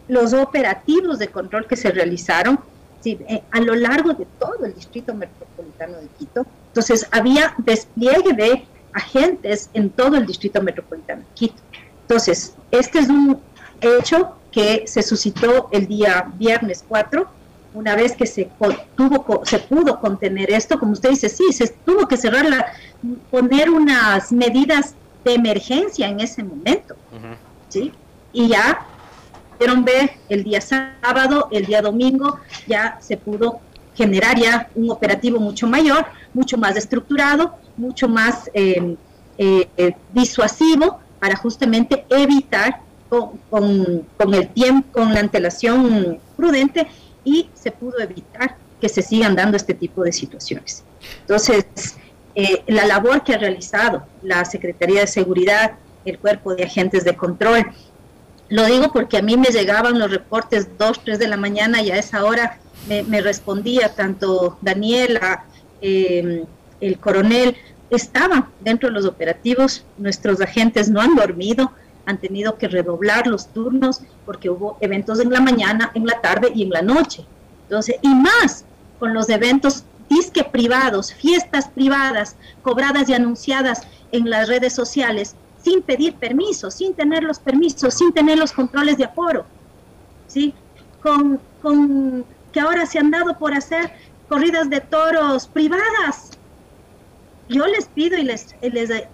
los 0.08 0.34
operativos 0.34 1.20
de 1.20 1.28
control 1.28 1.68
que 1.68 1.76
se 1.76 1.92
realizaron 1.92 2.60
eh, 3.06 3.44
a 3.52 3.60
lo 3.60 3.76
largo 3.76 4.14
de 4.14 4.26
todo 4.40 4.66
el 4.66 4.74
distrito 4.74 5.14
metropolitano 5.14 5.98
de 5.98 6.08
Quito. 6.18 6.46
Entonces, 6.68 7.08
había 7.12 7.54
despliegue 7.60 8.34
de 8.34 8.66
agentes 8.94 9.70
en 9.74 9.92
todo 9.92 10.16
el 10.16 10.26
distrito 10.26 10.62
metropolitano 10.62 11.22
de 11.22 11.28
Quito. 11.36 11.62
Entonces, 12.02 12.56
este 12.72 13.00
es 13.00 13.10
un 13.10 13.40
hecho 13.82 14.36
que 14.52 14.88
se 14.88 15.04
suscitó 15.04 15.70
el 15.72 15.86
día 15.86 16.32
viernes 16.38 16.84
4 16.88 17.28
una 17.76 17.96
vez 17.96 18.16
que 18.16 18.26
se, 18.26 18.50
tuvo, 18.96 19.42
se 19.46 19.60
pudo 19.60 20.00
contener 20.00 20.50
esto, 20.52 20.80
como 20.80 20.94
usted 20.94 21.10
dice, 21.10 21.30
sí, 21.30 21.52
se 21.52 21.68
tuvo 21.68 22.08
que 22.08 22.18
cerrar, 22.18 22.46
la, 22.46 22.66
poner 23.30 23.70
unas 23.70 24.32
medidas 24.32 24.96
de 25.24 25.34
emergencia 25.34 26.08
en 26.08 26.20
ese 26.20 26.44
momento, 26.44 26.96
¿sí? 27.70 27.92
Y 28.32 28.48
ya 28.48 28.86
pudieron 29.52 29.84
ver 29.84 30.12
el 30.30 30.44
día 30.44 30.62
sábado, 30.62 31.50
el 31.52 31.66
día 31.66 31.82
domingo, 31.82 32.40
ya 32.68 32.98
se 33.02 33.18
pudo 33.18 33.60
generar 33.96 34.38
ya 34.40 34.70
un 34.76 34.90
operativo 34.90 35.40
mucho 35.40 35.68
mayor, 35.68 36.06
mucho 36.34 36.58
más 36.58 36.76
estructurado, 36.76 37.56
mucho 37.78 38.08
más 38.08 38.50
eh, 38.54 38.96
eh, 39.38 39.94
disuasivo 40.14 41.00
para 41.20 41.36
justamente 41.36 42.06
evitar 42.10 42.82
con, 43.10 43.40
con, 44.18 44.34
el 44.34 44.50
tiempo, 44.50 44.88
con 44.92 45.14
la 45.14 45.22
antelación 45.22 46.20
prudente, 46.36 46.88
y 47.26 47.50
se 47.54 47.72
pudo 47.72 48.00
evitar 48.00 48.56
que 48.80 48.88
se 48.88 49.02
sigan 49.02 49.36
dando 49.36 49.58
este 49.58 49.74
tipo 49.74 50.04
de 50.04 50.14
situaciones. 50.14 50.84
Entonces, 51.22 51.66
eh, 52.36 52.64
la 52.68 52.86
labor 52.86 53.24
que 53.24 53.34
ha 53.34 53.38
realizado 53.38 54.06
la 54.22 54.46
Secretaría 54.46 55.02
de 55.02 55.08
Seguridad, 55.08 55.74
el 56.06 56.20
cuerpo 56.20 56.56
de 56.56 56.64
agentes 56.64 57.04
de 57.04 57.16
control, 57.16 57.66
lo 58.50 58.66
digo 58.66 58.92
porque 58.92 59.18
a 59.18 59.22
mí 59.22 59.38
me 59.38 59.50
llegaban 59.50 59.98
los 59.98 60.12
reportes 60.12 60.78
2, 60.78 61.04
3 61.04 61.20
de 61.20 61.28
la 61.28 61.38
mañana 61.38 61.82
y 61.82 61.92
a 61.92 61.98
esa 61.98 62.24
hora 62.24 62.60
me, 62.88 63.22
respondía 63.22 63.96
tanto 63.96 64.58
Daniela, 64.62 65.46
em, 65.82 66.46
el 66.80 67.00
coronel, 67.00 67.56
estaban 67.90 68.50
dentro 68.60 68.90
de 68.90 68.96
los 68.96 69.06
operativos, 69.06 69.86
nuestros 69.98 70.42
agentes 70.42 70.90
no 70.90 71.02
han 71.02 71.16
dormido, 71.16 71.72
han 72.06 72.20
tenido 72.20 72.58
que 72.58 72.68
redoblar 72.68 73.28
los 73.28 73.48
turnos 73.48 74.02
porque 74.26 74.50
hubo 74.50 74.78
eventos 74.82 75.20
en 75.20 75.32
la 75.32 75.42
mañana, 75.42 75.92
en 75.94 76.06
la 76.06 76.22
tarde 76.22 76.52
y 76.54 76.64
en 76.64 76.70
la 76.70 76.82
noche. 76.82 77.26
Entonces, 77.64 77.96
y 78.02 78.14
más 78.14 78.66
con 79.00 79.14
los 79.14 79.30
eventos 79.30 79.84
disque 80.10 80.44
privados, 80.44 81.14
fiestas 81.14 81.68
privadas, 81.68 82.36
cobradas 82.62 83.10
y 83.10 83.14
anunciadas 83.14 83.82
en 84.12 84.30
las 84.30 84.48
redes 84.48 84.74
sociales, 84.74 85.36
sin 85.64 85.82
pedir 85.82 86.16
permiso, 86.16 86.70
sin 86.70 86.94
tener 86.94 87.24
los 87.24 87.40
permisos, 87.40 87.94
sin 87.94 88.14
tener 88.14 88.38
los 88.38 88.52
controles 88.52 88.98
de 88.98 89.06
aforo, 89.06 89.46
¿sí? 90.28 90.54
Con, 91.02 91.40
con 91.62 92.24
que 92.52 92.60
ahora 92.60 92.86
se 92.86 93.00
han 93.00 93.10
dado 93.10 93.38
por 93.38 93.54
hacer 93.54 93.92
corridas 94.30 94.70
de 94.70 94.80
toros 94.80 95.48
privadas, 95.48 96.32
yo 97.48 97.66
les 97.68 97.86
pido 97.86 98.18
y 98.18 98.24
les, 98.24 98.56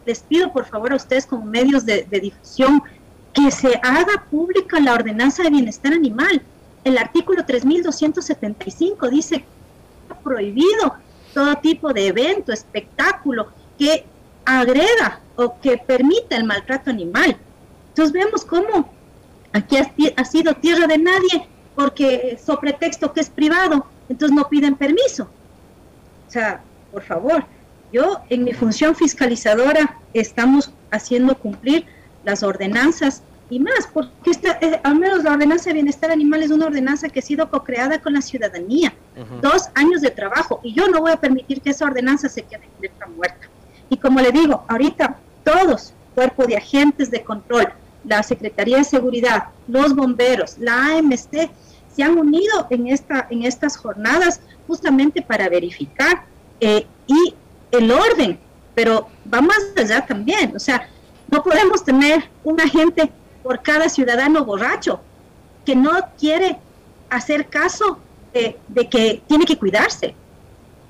les, 0.06 0.20
pido 0.22 0.52
por 0.54 0.66
favor 0.66 0.94
a 0.94 0.96
ustedes 0.96 1.26
como 1.26 1.46
medios 1.46 1.86
de, 1.86 2.04
difusión 2.04 2.82
que 3.34 3.52
se 3.52 3.80
haga 3.84 4.26
pública 4.30 4.80
la 4.80 4.94
ordenanza 4.94 5.44
de 5.44 5.50
bienestar 5.50 5.94
animal. 5.94 6.42
El 6.84 6.98
artículo 6.98 7.46
3275 7.46 9.10
dice 9.10 9.38
que 9.40 9.46
está 10.04 10.20
prohibido 10.22 10.96
todo 11.34 11.56
tipo 11.58 11.94
de 11.94 12.08
evento, 12.08 12.52
espectáculo 12.52 13.50
que 13.78 14.06
agrega 14.46 15.20
o 15.36 15.60
que 15.60 15.78
permita 15.78 16.36
el 16.36 16.44
maltrato 16.44 16.90
animal. 16.90 17.38
Entonces 17.90 18.14
vemos 18.14 18.46
cómo 18.46 18.90
aquí 19.54 19.78
ha, 20.16 20.26
sido 20.26 20.54
tierra 20.56 20.88
de 20.88 20.98
nadie 20.98 21.48
porque 21.76 22.40
sobre 22.44 22.72
pretexto 22.72 23.14
que 23.14 23.22
es 23.22 23.30
privado, 23.30 23.86
entonces 24.10 24.36
no 24.36 24.48
piden 24.50 24.76
permiso. 24.76 25.30
O 26.28 26.32
sea, 26.32 26.62
por 26.92 27.04
favor, 27.04 27.46
yo, 27.92 28.22
en 28.30 28.44
mi 28.44 28.54
función 28.54 28.96
fiscalizadora, 28.96 29.98
estamos 30.14 30.72
haciendo 30.92 31.38
cumplir 31.38 31.86
las 32.24 32.44
ordenanzas 32.44 33.24
y 33.50 33.60
más, 33.60 33.88
porque 33.94 34.32
esta, 34.32 34.58
eh, 34.62 34.80
al 34.84 34.98
menos 34.98 35.24
la 35.24 35.34
ordenanza 35.34 35.70
de 35.70 35.74
bienestar 35.74 36.10
animal 36.10 36.42
es 36.42 36.52
una 36.52 36.68
ordenanza 36.68 37.10
que 37.10 37.20
ha 37.20 37.24
sido 37.24 37.50
co-creada 37.50 38.00
con 38.00 38.14
la 38.14 38.22
ciudadanía. 38.22 38.94
Dos 39.42 39.70
años 39.76 40.02
de 40.02 40.10
trabajo 40.10 40.62
y 40.64 40.74
yo 40.74 40.88
no 40.88 41.02
voy 41.02 41.12
a 41.12 41.18
permitir 41.18 41.62
que 41.62 41.72
esa 41.72 41.86
ordenanza 41.86 42.30
se 42.30 42.44
quede 42.44 42.70
muerta. 43.16 43.48
Y 43.90 43.98
como 43.98 44.22
le 44.22 44.32
digo, 44.32 44.64
ahorita 44.70 45.18
todos, 45.44 45.94
cuerpo 46.16 46.46
de 46.46 46.56
agentes 46.56 47.12
de 47.12 47.24
control, 47.24 47.74
la 48.06 48.24
Secretaría 48.24 48.78
de 48.78 48.84
Seguridad, 48.86 49.50
los 49.68 49.96
bomberos, 49.96 50.58
la 50.58 50.98
AMC, 50.98 51.52
se 51.94 52.04
han 52.04 52.18
unido 52.18 52.68
en, 52.70 52.88
esta, 52.88 53.28
en 53.30 53.44
estas 53.44 53.76
jornadas 53.76 54.40
justamente 54.66 55.22
para 55.22 55.50
verificar 55.50 56.24
eh, 56.62 56.86
y 57.06 57.36
el 57.72 57.92
orden, 57.92 58.40
pero 58.76 59.08
va 59.32 59.42
más 59.42 59.60
allá 59.78 60.06
también. 60.06 60.56
O 60.56 60.60
sea, 60.60 60.88
no 61.30 61.42
podemos 61.44 61.84
tener 61.84 62.24
un 62.44 62.60
agente 62.60 63.12
por 63.44 63.62
cada 63.62 63.90
ciudadano 63.90 64.46
borracho 64.46 65.00
que 65.66 65.76
no 65.76 65.92
quiere 66.20 66.58
hacer 67.10 67.48
caso 67.48 68.00
de, 68.34 68.58
que 68.90 69.22
tiene 69.28 69.46
que 69.46 69.58
cuidarse, 69.58 70.16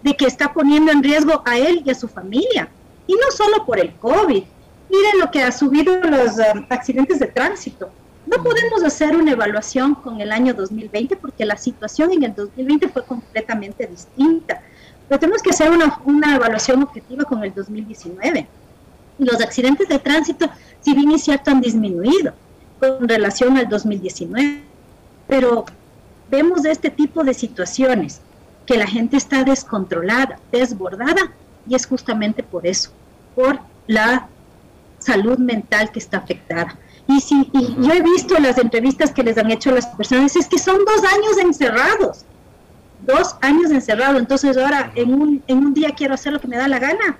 de 0.04 0.16
que 0.16 0.26
está 0.26 0.54
poniendo 0.54 0.92
en 0.92 1.04
riesgo 1.04 1.42
a 1.46 1.58
él 1.58 1.82
y 1.86 1.92
a 1.92 1.96
su 1.96 2.08
familia. 2.08 2.70
Y 3.08 3.14
no 3.14 3.32
solo 3.32 3.66
por 3.66 3.80
el 3.80 3.94
COVID. 3.96 4.44
Miren 4.90 5.20
lo 5.20 5.32
que 5.32 5.42
ha 5.42 5.52
subido 5.52 5.96
los 6.02 6.38
um, 6.38 6.66
accidentes 6.70 7.20
de 7.20 7.28
tránsito. 7.28 7.90
No 8.26 8.44
podemos 8.44 8.84
hacer 8.84 9.16
una 9.16 9.32
evaluación 9.32 9.96
con 9.96 10.22
el 10.22 10.32
año 10.32 10.54
2020 10.54 11.16
porque 11.16 11.46
la 11.46 11.58
situación 11.58 12.12
en 12.12 12.24
el 12.24 12.36
2020 12.36 12.90
fue 12.90 13.06
completamente 13.06 13.88
distinta. 13.88 14.62
Pero 15.12 15.20
tenemos 15.20 15.42
que 15.42 15.50
hacer 15.50 15.70
una, 15.70 16.00
una 16.06 16.38
evaluación 16.38 16.84
objetiva 16.84 17.26
con 17.26 17.44
el 17.44 17.54
2019. 17.54 18.48
Los 19.20 19.42
accidentes 19.42 19.90
de 19.90 20.00
tránsito, 20.00 20.50
si 20.80 20.94
bien 20.96 21.12
es 21.12 21.26
cierto, 21.26 21.52
han 21.52 21.60
disminuido 21.60 22.32
con 22.80 23.10
relación 23.10 23.58
al 23.58 23.68
2019, 23.68 24.62
pero 25.28 25.66
vemos 26.30 26.64
este 26.64 26.90
tipo 26.90 27.26
de 27.26 27.34
situaciones, 27.34 28.22
que 28.66 28.78
la 28.78 28.88
gente 28.88 29.18
está 29.18 29.44
descontrolada, 29.44 30.40
desbordada, 30.50 31.34
y 31.68 31.76
es 31.76 31.86
justamente 31.86 32.42
por 32.42 32.66
eso, 32.66 32.92
por 33.36 33.60
la 33.88 34.30
salud 35.00 35.40
mental 35.40 35.92
que 35.92 36.00
está 36.00 36.20
afectada. 36.20 36.78
Y, 37.10 37.20
si, 37.20 37.50
y 37.52 37.76
yo 37.86 37.92
he 37.92 38.02
visto 38.02 38.40
las 38.40 38.58
entrevistas 38.58 39.12
que 39.12 39.24
les 39.24 39.38
han 39.38 39.52
hecho 39.52 39.72
las 39.72 39.88
personas, 39.88 40.38
es 40.38 40.48
que 40.48 40.58
son 40.58 40.78
dos 40.86 41.04
años 41.04 41.38
encerrados 41.38 42.24
dos 43.06 43.36
años 43.42 43.72
encerrado, 43.72 44.20
entonces 44.20 44.58
ahora 44.58 44.92
en 44.96 45.14
un, 45.14 45.44
en 45.48 45.58
un 45.58 45.74
día 45.74 45.92
quiero 45.96 46.14
hacer 46.14 46.34
lo 46.34 46.40
que 46.40 46.48
me 46.48 46.58
da 46.58 46.68
la 46.68 46.80
gana. 46.80 47.18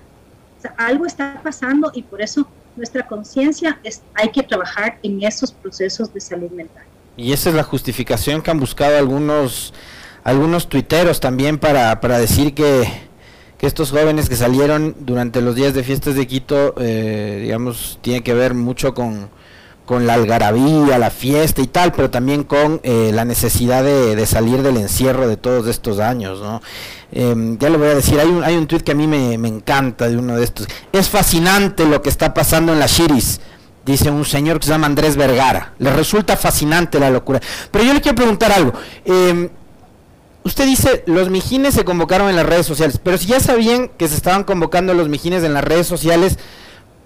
algo 0.76 1.06
está 1.06 1.40
pasando 1.42 1.90
y 1.94 2.02
por 2.02 2.22
eso 2.22 2.46
nuestra 2.76 3.06
conciencia 3.06 3.78
es 3.82 4.02
hay 4.14 4.30
que 4.30 4.42
trabajar 4.42 4.98
en 5.02 5.22
esos 5.22 5.52
procesos 5.52 6.12
de 6.12 6.20
salud 6.20 6.50
mental. 6.50 6.84
Y 7.16 7.32
esa 7.32 7.50
es 7.50 7.54
la 7.54 7.62
justificación 7.62 8.40
que 8.42 8.50
han 8.50 8.58
buscado 8.58 8.96
algunos 8.96 9.74
algunos 10.24 10.68
tuiteros 10.68 11.20
también 11.20 11.58
para, 11.58 12.00
para 12.00 12.18
decir 12.18 12.54
que, 12.54 12.88
que 13.58 13.66
estos 13.66 13.90
jóvenes 13.90 14.28
que 14.28 14.36
salieron 14.36 14.94
durante 15.00 15.40
los 15.40 15.56
días 15.56 15.74
de 15.74 15.82
fiestas 15.82 16.14
de 16.14 16.26
Quito, 16.26 16.74
eh, 16.78 17.40
digamos, 17.42 17.98
tiene 18.02 18.22
que 18.22 18.32
ver 18.32 18.54
mucho 18.54 18.94
con, 18.94 19.30
con 19.86 20.06
la 20.06 20.14
algarabía, 20.14 20.98
la 20.98 21.10
fiesta 21.10 21.60
y 21.60 21.66
tal, 21.66 21.92
pero 21.92 22.10
también 22.10 22.44
con 22.44 22.80
eh, 22.82 23.10
la 23.12 23.24
necesidad 23.24 23.82
de, 23.82 24.24
salir 24.26 24.62
del 24.62 24.76
encierro 24.76 25.26
de 25.26 25.36
todos 25.36 25.66
estos 25.66 25.98
años, 25.98 26.40
¿no? 26.40 26.62
Em, 27.10 27.58
ya 27.58 27.68
le 27.68 27.76
voy 27.76 27.88
a 27.88 27.94
decir, 27.94 28.18
hay 28.18 28.28
un, 28.28 28.42
hay 28.42 28.56
un 28.56 28.66
tweet 28.66 28.80
que 28.80 28.92
a 28.92 28.94
mí 28.94 29.06
me, 29.06 29.36
me, 29.36 29.48
encanta 29.48 30.08
de 30.08 30.16
uno 30.16 30.36
de 30.36 30.44
estos. 30.44 30.66
Es 30.92 31.08
fascinante 31.08 31.84
lo 31.84 32.00
que 32.00 32.08
está 32.08 32.32
pasando 32.32 32.72
en 32.72 32.78
la 32.78 32.86
Shiris, 32.86 33.40
dice 33.84 34.10
un 34.10 34.24
señor 34.24 34.60
que 34.60 34.66
se 34.66 34.72
llama 34.72 34.86
Andrés 34.86 35.16
Vergara. 35.16 35.74
Le 35.78 35.92
resulta 35.92 36.36
fascinante 36.36 36.98
la 36.98 37.10
locura. 37.10 37.40
Pero 37.70 37.84
yo 37.84 37.92
le 37.92 38.00
quiero 38.00 38.16
preguntar 38.16 38.52
algo. 38.52 38.72
Eh, 39.04 39.50
usted 40.44 40.64
dice, 40.64 41.02
los 41.06 41.28
mijines 41.28 41.74
se 41.74 41.84
convocaron 41.84 42.28
en 42.28 42.36
las 42.36 42.46
redes 42.46 42.66
sociales, 42.66 42.98
pero 43.02 43.18
si 43.18 43.26
ya 43.26 43.40
sabían 43.40 43.88
que 43.88 44.08
se 44.08 44.14
estaban 44.14 44.44
convocando 44.44 44.94
los 44.94 45.08
mijines 45.08 45.44
en 45.44 45.54
las 45.54 45.64
redes 45.64 45.86
sociales, 45.86 46.38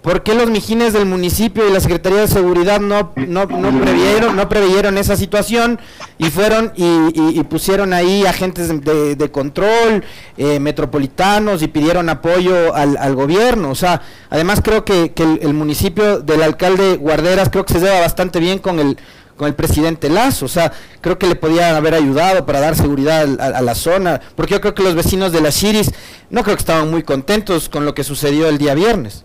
¿por 0.06 0.22
qué 0.22 0.36
los 0.36 0.48
mijines 0.48 0.92
del 0.92 1.04
municipio 1.04 1.68
y 1.68 1.72
la 1.72 1.80
Secretaría 1.80 2.20
de 2.20 2.28
Seguridad 2.28 2.78
no, 2.78 3.10
previeron, 3.12 4.36
no 4.36 4.48
preveyeron 4.48 4.98
esa 4.98 5.16
situación 5.16 5.80
y 6.16 6.26
fueron 6.26 6.72
y, 6.76 7.42
pusieron 7.42 7.92
ahí 7.92 8.24
agentes 8.24 8.68
de, 8.68 9.30
control 9.32 10.04
eh, 10.36 10.60
metropolitanos 10.60 11.60
y 11.60 11.66
pidieron 11.66 12.08
apoyo 12.08 12.72
al, 12.72 13.16
gobierno? 13.16 13.70
O 13.70 13.74
sea, 13.74 14.00
además 14.30 14.60
creo 14.62 14.84
que, 14.84 15.12
el, 15.16 15.54
municipio 15.54 16.20
del 16.20 16.44
alcalde 16.44 16.98
Guarderas 16.98 17.48
creo 17.48 17.64
que 17.64 17.72
se 17.72 17.80
lleva 17.80 17.98
bastante 17.98 18.38
bien 18.38 18.60
con 18.60 18.78
el 18.78 18.96
con 19.36 19.48
el 19.48 19.54
presidente 19.54 20.08
Lazo. 20.08 20.46
O 20.46 20.48
sea, 20.48 20.72
creo 21.00 21.18
que 21.18 21.26
le 21.26 21.34
podían 21.34 21.74
haber 21.74 21.94
ayudado 21.94 22.46
para 22.46 22.60
dar 22.60 22.76
seguridad 22.76 23.28
a, 23.40 23.60
la 23.60 23.74
zona, 23.74 24.20
porque 24.36 24.54
yo 24.54 24.60
creo 24.60 24.74
que 24.74 24.84
los 24.84 24.94
vecinos 24.94 25.32
de 25.32 25.40
la 25.40 25.50
Chiris 25.50 25.90
no 26.30 26.44
creo 26.44 26.54
que 26.54 26.60
estaban 26.60 26.90
muy 26.90 27.02
contentos 27.02 27.68
con 27.68 27.84
lo 27.84 27.92
que 27.92 28.04
sucedió 28.04 28.48
el 28.48 28.56
día 28.56 28.72
viernes. 28.74 29.24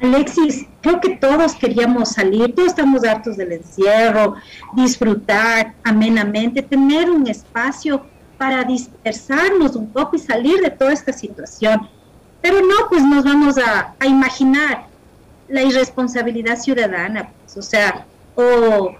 Alexis, 0.00 0.66
creo 0.80 1.00
que 1.00 1.16
todos 1.16 1.54
queríamos 1.54 2.10
salir, 2.10 2.54
todos 2.54 2.68
estamos 2.68 3.04
hartos 3.04 3.36
del 3.36 3.52
encierro, 3.52 4.36
disfrutar 4.74 5.74
amenamente, 5.82 6.62
tener 6.62 7.10
un 7.10 7.26
espacio 7.26 8.06
para 8.36 8.62
dispersarnos 8.62 9.74
un 9.74 9.90
poco 9.90 10.16
y 10.16 10.20
salir 10.20 10.60
de 10.60 10.70
toda 10.70 10.92
esta 10.92 11.12
situación. 11.12 11.88
Pero 12.40 12.60
no, 12.60 12.88
pues 12.88 13.02
nos 13.02 13.24
vamos 13.24 13.58
a, 13.58 13.94
a 13.98 14.06
imaginar 14.06 14.86
la 15.48 15.62
irresponsabilidad 15.62 16.58
ciudadana, 16.58 17.30
pues, 17.42 17.56
o 17.56 17.62
sea, 17.62 18.06
o 18.36 18.94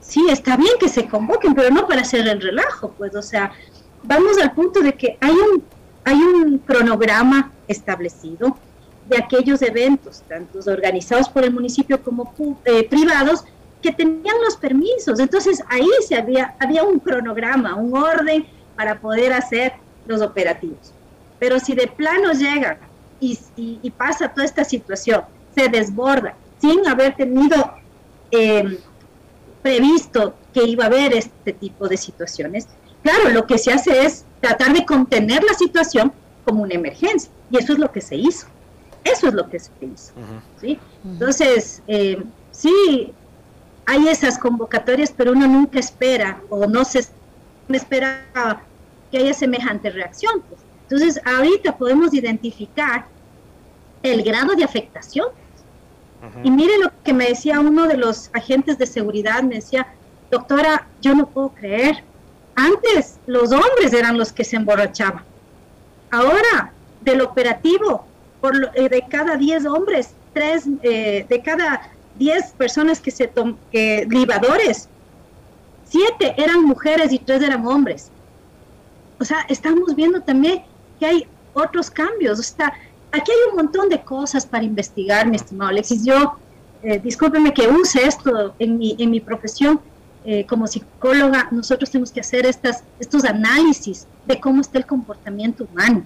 sí, 0.00 0.26
está 0.28 0.56
bien 0.56 0.74
que 0.78 0.88
se 0.88 1.08
convoquen, 1.08 1.54
pero 1.54 1.70
no 1.70 1.86
para 1.86 2.02
hacer 2.02 2.28
el 2.28 2.40
relajo, 2.42 2.92
pues, 2.98 3.14
o 3.14 3.22
sea, 3.22 3.52
vamos 4.02 4.36
al 4.36 4.52
punto 4.52 4.80
de 4.80 4.92
que 4.94 5.16
hay 5.20 5.32
un, 5.32 5.64
hay 6.04 6.20
un 6.20 6.58
cronograma 6.58 7.52
establecido 7.68 8.58
de 9.08 9.18
aquellos 9.18 9.62
eventos, 9.62 10.22
tanto 10.28 10.58
organizados 10.70 11.28
por 11.28 11.44
el 11.44 11.52
municipio 11.52 12.02
como 12.02 12.32
eh, 12.64 12.88
privados, 12.88 13.44
que 13.80 13.92
tenían 13.92 14.36
los 14.44 14.56
permisos. 14.56 15.18
Entonces 15.18 15.62
ahí 15.68 15.88
se 16.06 16.16
había, 16.16 16.54
había 16.60 16.84
un 16.84 17.00
cronograma, 17.00 17.74
un 17.74 17.96
orden 17.96 18.46
para 18.76 19.00
poder 19.00 19.32
hacer 19.32 19.72
los 20.06 20.22
operativos. 20.22 20.92
Pero 21.38 21.58
si 21.58 21.74
de 21.74 21.88
plano 21.88 22.32
llega 22.32 22.78
y, 23.20 23.38
y 23.56 23.90
pasa 23.90 24.28
toda 24.28 24.44
esta 24.44 24.64
situación, 24.64 25.22
se 25.54 25.68
desborda 25.68 26.34
sin 26.60 26.86
haber 26.86 27.16
tenido 27.16 27.74
eh, 28.30 28.78
previsto 29.62 30.34
que 30.54 30.64
iba 30.64 30.84
a 30.84 30.86
haber 30.86 31.12
este 31.14 31.52
tipo 31.52 31.88
de 31.88 31.96
situaciones, 31.96 32.68
claro, 33.02 33.30
lo 33.30 33.46
que 33.46 33.58
se 33.58 33.72
hace 33.72 34.04
es 34.04 34.24
tratar 34.40 34.72
de 34.72 34.86
contener 34.86 35.42
la 35.42 35.54
situación 35.54 36.12
como 36.44 36.62
una 36.62 36.74
emergencia, 36.74 37.30
y 37.50 37.58
eso 37.58 37.72
es 37.72 37.78
lo 37.78 37.90
que 37.90 38.00
se 38.00 38.16
hizo. 38.16 38.46
Eso 39.04 39.28
es 39.28 39.34
lo 39.34 39.48
que 39.48 39.58
se 39.58 39.70
hizo. 39.80 40.12
¿sí? 40.60 40.78
Entonces, 41.04 41.82
eh, 41.86 42.22
sí, 42.50 43.12
hay 43.86 44.08
esas 44.08 44.38
convocatorias, 44.38 45.12
pero 45.16 45.32
uno 45.32 45.46
nunca 45.46 45.78
espera 45.78 46.40
o 46.48 46.66
no 46.66 46.84
se 46.84 47.06
espera 47.68 48.24
que 49.10 49.18
haya 49.18 49.34
semejante 49.34 49.90
reacción. 49.90 50.42
Pues. 50.48 50.60
Entonces, 50.82 51.20
ahorita 51.24 51.76
podemos 51.76 52.14
identificar 52.14 53.06
el 54.02 54.22
grado 54.22 54.54
de 54.54 54.64
afectación 54.64 55.28
y 56.44 56.50
mire 56.50 56.78
lo 56.78 56.92
que 57.02 57.12
me 57.12 57.28
decía 57.28 57.58
uno 57.58 57.88
de 57.88 57.96
los 57.96 58.30
agentes 58.32 58.78
de 58.78 58.86
seguridad, 58.86 59.42
me 59.42 59.56
decía, 59.56 59.88
doctora, 60.30 60.86
yo 61.00 61.16
no 61.16 61.28
puedo 61.28 61.48
creer, 61.48 62.04
antes 62.54 63.18
los 63.26 63.50
hombres 63.50 63.92
eran 63.92 64.16
los 64.16 64.32
que 64.32 64.44
se 64.44 64.56
emborrachaban. 64.56 65.24
Ahora, 66.10 66.72
del 67.00 67.22
operativo, 67.22 68.06
por 68.42 68.54
eh, 68.74 68.90
de 68.90 69.02
cada 69.08 69.36
10 69.36 69.64
hombres, 69.64 70.10
tres, 70.34 70.64
eh, 70.82 71.24
de 71.26 71.40
cada 71.40 71.90
10 72.18 72.52
personas 72.58 73.00
que 73.00 73.10
se 73.10 73.26
toman, 73.28 73.56
libadores, 73.72 74.90
siete 75.92 76.34
eran 76.36 76.64
mujeres 76.64 77.12
y 77.12 77.18
tres 77.18 77.42
eran 77.42 77.66
hombres. 77.66 78.10
O 79.20 79.24
sea, 79.24 79.46
estamos 79.48 79.94
viendo 79.94 80.20
también 80.20 80.62
que 80.98 81.06
hay 81.06 81.26
otros 81.52 81.90
cambios. 81.90 82.38
O 82.38 82.42
sea, 82.42 82.72
aquí 83.12 83.30
hay 83.30 83.50
un 83.50 83.56
montón 83.56 83.88
de 83.88 84.00
cosas 84.02 84.46
para 84.46 84.64
investigar, 84.64 85.28
mi 85.28 85.36
estimado 85.36 85.70
Alexis. 85.70 86.04
Yo, 86.04 86.36
eh, 86.82 86.98
discúlpeme 86.98 87.52
que 87.52 87.68
use 87.68 88.04
esto 88.04 88.54
en 88.58 88.78
mi, 88.78 88.96
en 88.98 89.10
mi 89.10 89.20
profesión. 89.20 89.80
Eh, 90.24 90.46
como 90.46 90.68
psicóloga, 90.68 91.48
nosotros 91.50 91.90
tenemos 91.90 92.12
que 92.12 92.20
hacer 92.20 92.46
estas, 92.46 92.84
estos 93.00 93.24
análisis 93.24 94.06
de 94.24 94.38
cómo 94.40 94.60
está 94.60 94.78
el 94.78 94.86
comportamiento 94.86 95.64
humano. 95.64 96.04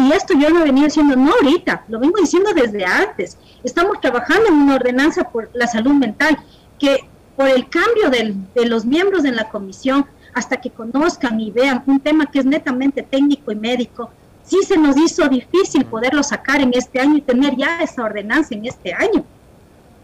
Y 0.00 0.12
esto 0.12 0.32
yo 0.32 0.48
lo 0.48 0.64
venía 0.64 0.84
diciendo 0.84 1.14
no 1.14 1.32
ahorita, 1.32 1.84
lo 1.88 2.00
vengo 2.00 2.18
diciendo 2.18 2.54
desde 2.54 2.86
antes. 2.86 3.36
Estamos 3.62 4.00
trabajando 4.00 4.48
en 4.48 4.54
una 4.54 4.76
ordenanza 4.76 5.24
por 5.24 5.50
la 5.52 5.66
salud 5.66 5.92
mental 5.92 6.38
que 6.78 7.00
por 7.36 7.48
el 7.48 7.68
cambio 7.68 8.08
de 8.08 8.66
los 8.66 8.86
miembros 8.86 9.22
de 9.22 9.32
la 9.32 9.50
comisión, 9.50 10.06
hasta 10.32 10.58
que 10.58 10.70
conozcan 10.70 11.38
y 11.40 11.50
vean 11.50 11.82
un 11.86 12.00
tema 12.00 12.26
que 12.26 12.38
es 12.38 12.46
netamente 12.46 13.02
técnico 13.02 13.52
y 13.52 13.56
médico, 13.56 14.10
sí 14.42 14.58
se 14.66 14.78
nos 14.78 14.96
hizo 14.96 15.28
difícil 15.28 15.84
poderlo 15.84 16.22
sacar 16.22 16.62
en 16.62 16.72
este 16.72 17.00
año 17.00 17.18
y 17.18 17.20
tener 17.20 17.56
ya 17.56 17.80
esa 17.82 18.04
ordenanza 18.04 18.54
en 18.54 18.64
este 18.64 18.94
año. 18.94 19.24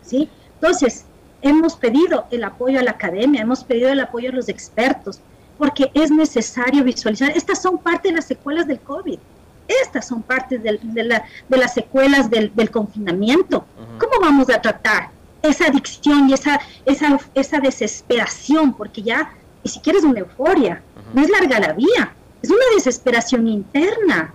¿sí? 0.02 0.28
Entonces, 0.54 1.06
hemos 1.40 1.76
pedido 1.76 2.26
el 2.30 2.44
apoyo 2.44 2.80
a 2.80 2.82
la 2.82 2.92
academia, 2.92 3.42
hemos 3.42 3.64
pedido 3.64 3.90
el 3.90 4.00
apoyo 4.00 4.30
a 4.30 4.34
los 4.34 4.48
expertos, 4.48 5.20
porque 5.56 5.90
es 5.94 6.10
necesario 6.10 6.84
visualizar. 6.84 7.30
Estas 7.34 7.62
son 7.62 7.78
parte 7.78 8.08
de 8.08 8.16
las 8.16 8.26
secuelas 8.26 8.66
del 8.66 8.80
COVID. 8.80 9.18
Estas 9.68 10.08
son 10.08 10.22
parte 10.22 10.58
de, 10.58 10.78
la, 11.04 11.24
de, 11.48 11.56
las 11.56 11.74
secuelas 11.74 12.30
del, 12.30 12.70
confinamiento. 12.70 13.64
¿Cómo 13.98 14.20
vamos 14.20 14.48
a 14.50 14.60
tratar 14.60 15.10
esa 15.42 15.66
adicción 15.66 16.28
y 16.28 16.34
esa, 16.34 16.60
esa, 16.84 17.18
esa 17.34 17.58
desesperación? 17.58 18.74
Porque 18.74 19.02
ya 19.02 19.32
ni 19.64 19.70
siquiera 19.70 19.98
es 19.98 20.04
una 20.04 20.20
euforia, 20.20 20.82
no 21.12 21.22
es 21.22 21.28
larga 21.28 21.58
la 21.58 21.72
vía, 21.72 22.12
es 22.42 22.50
una 22.50 22.64
desesperación 22.74 23.48
interna. 23.48 24.32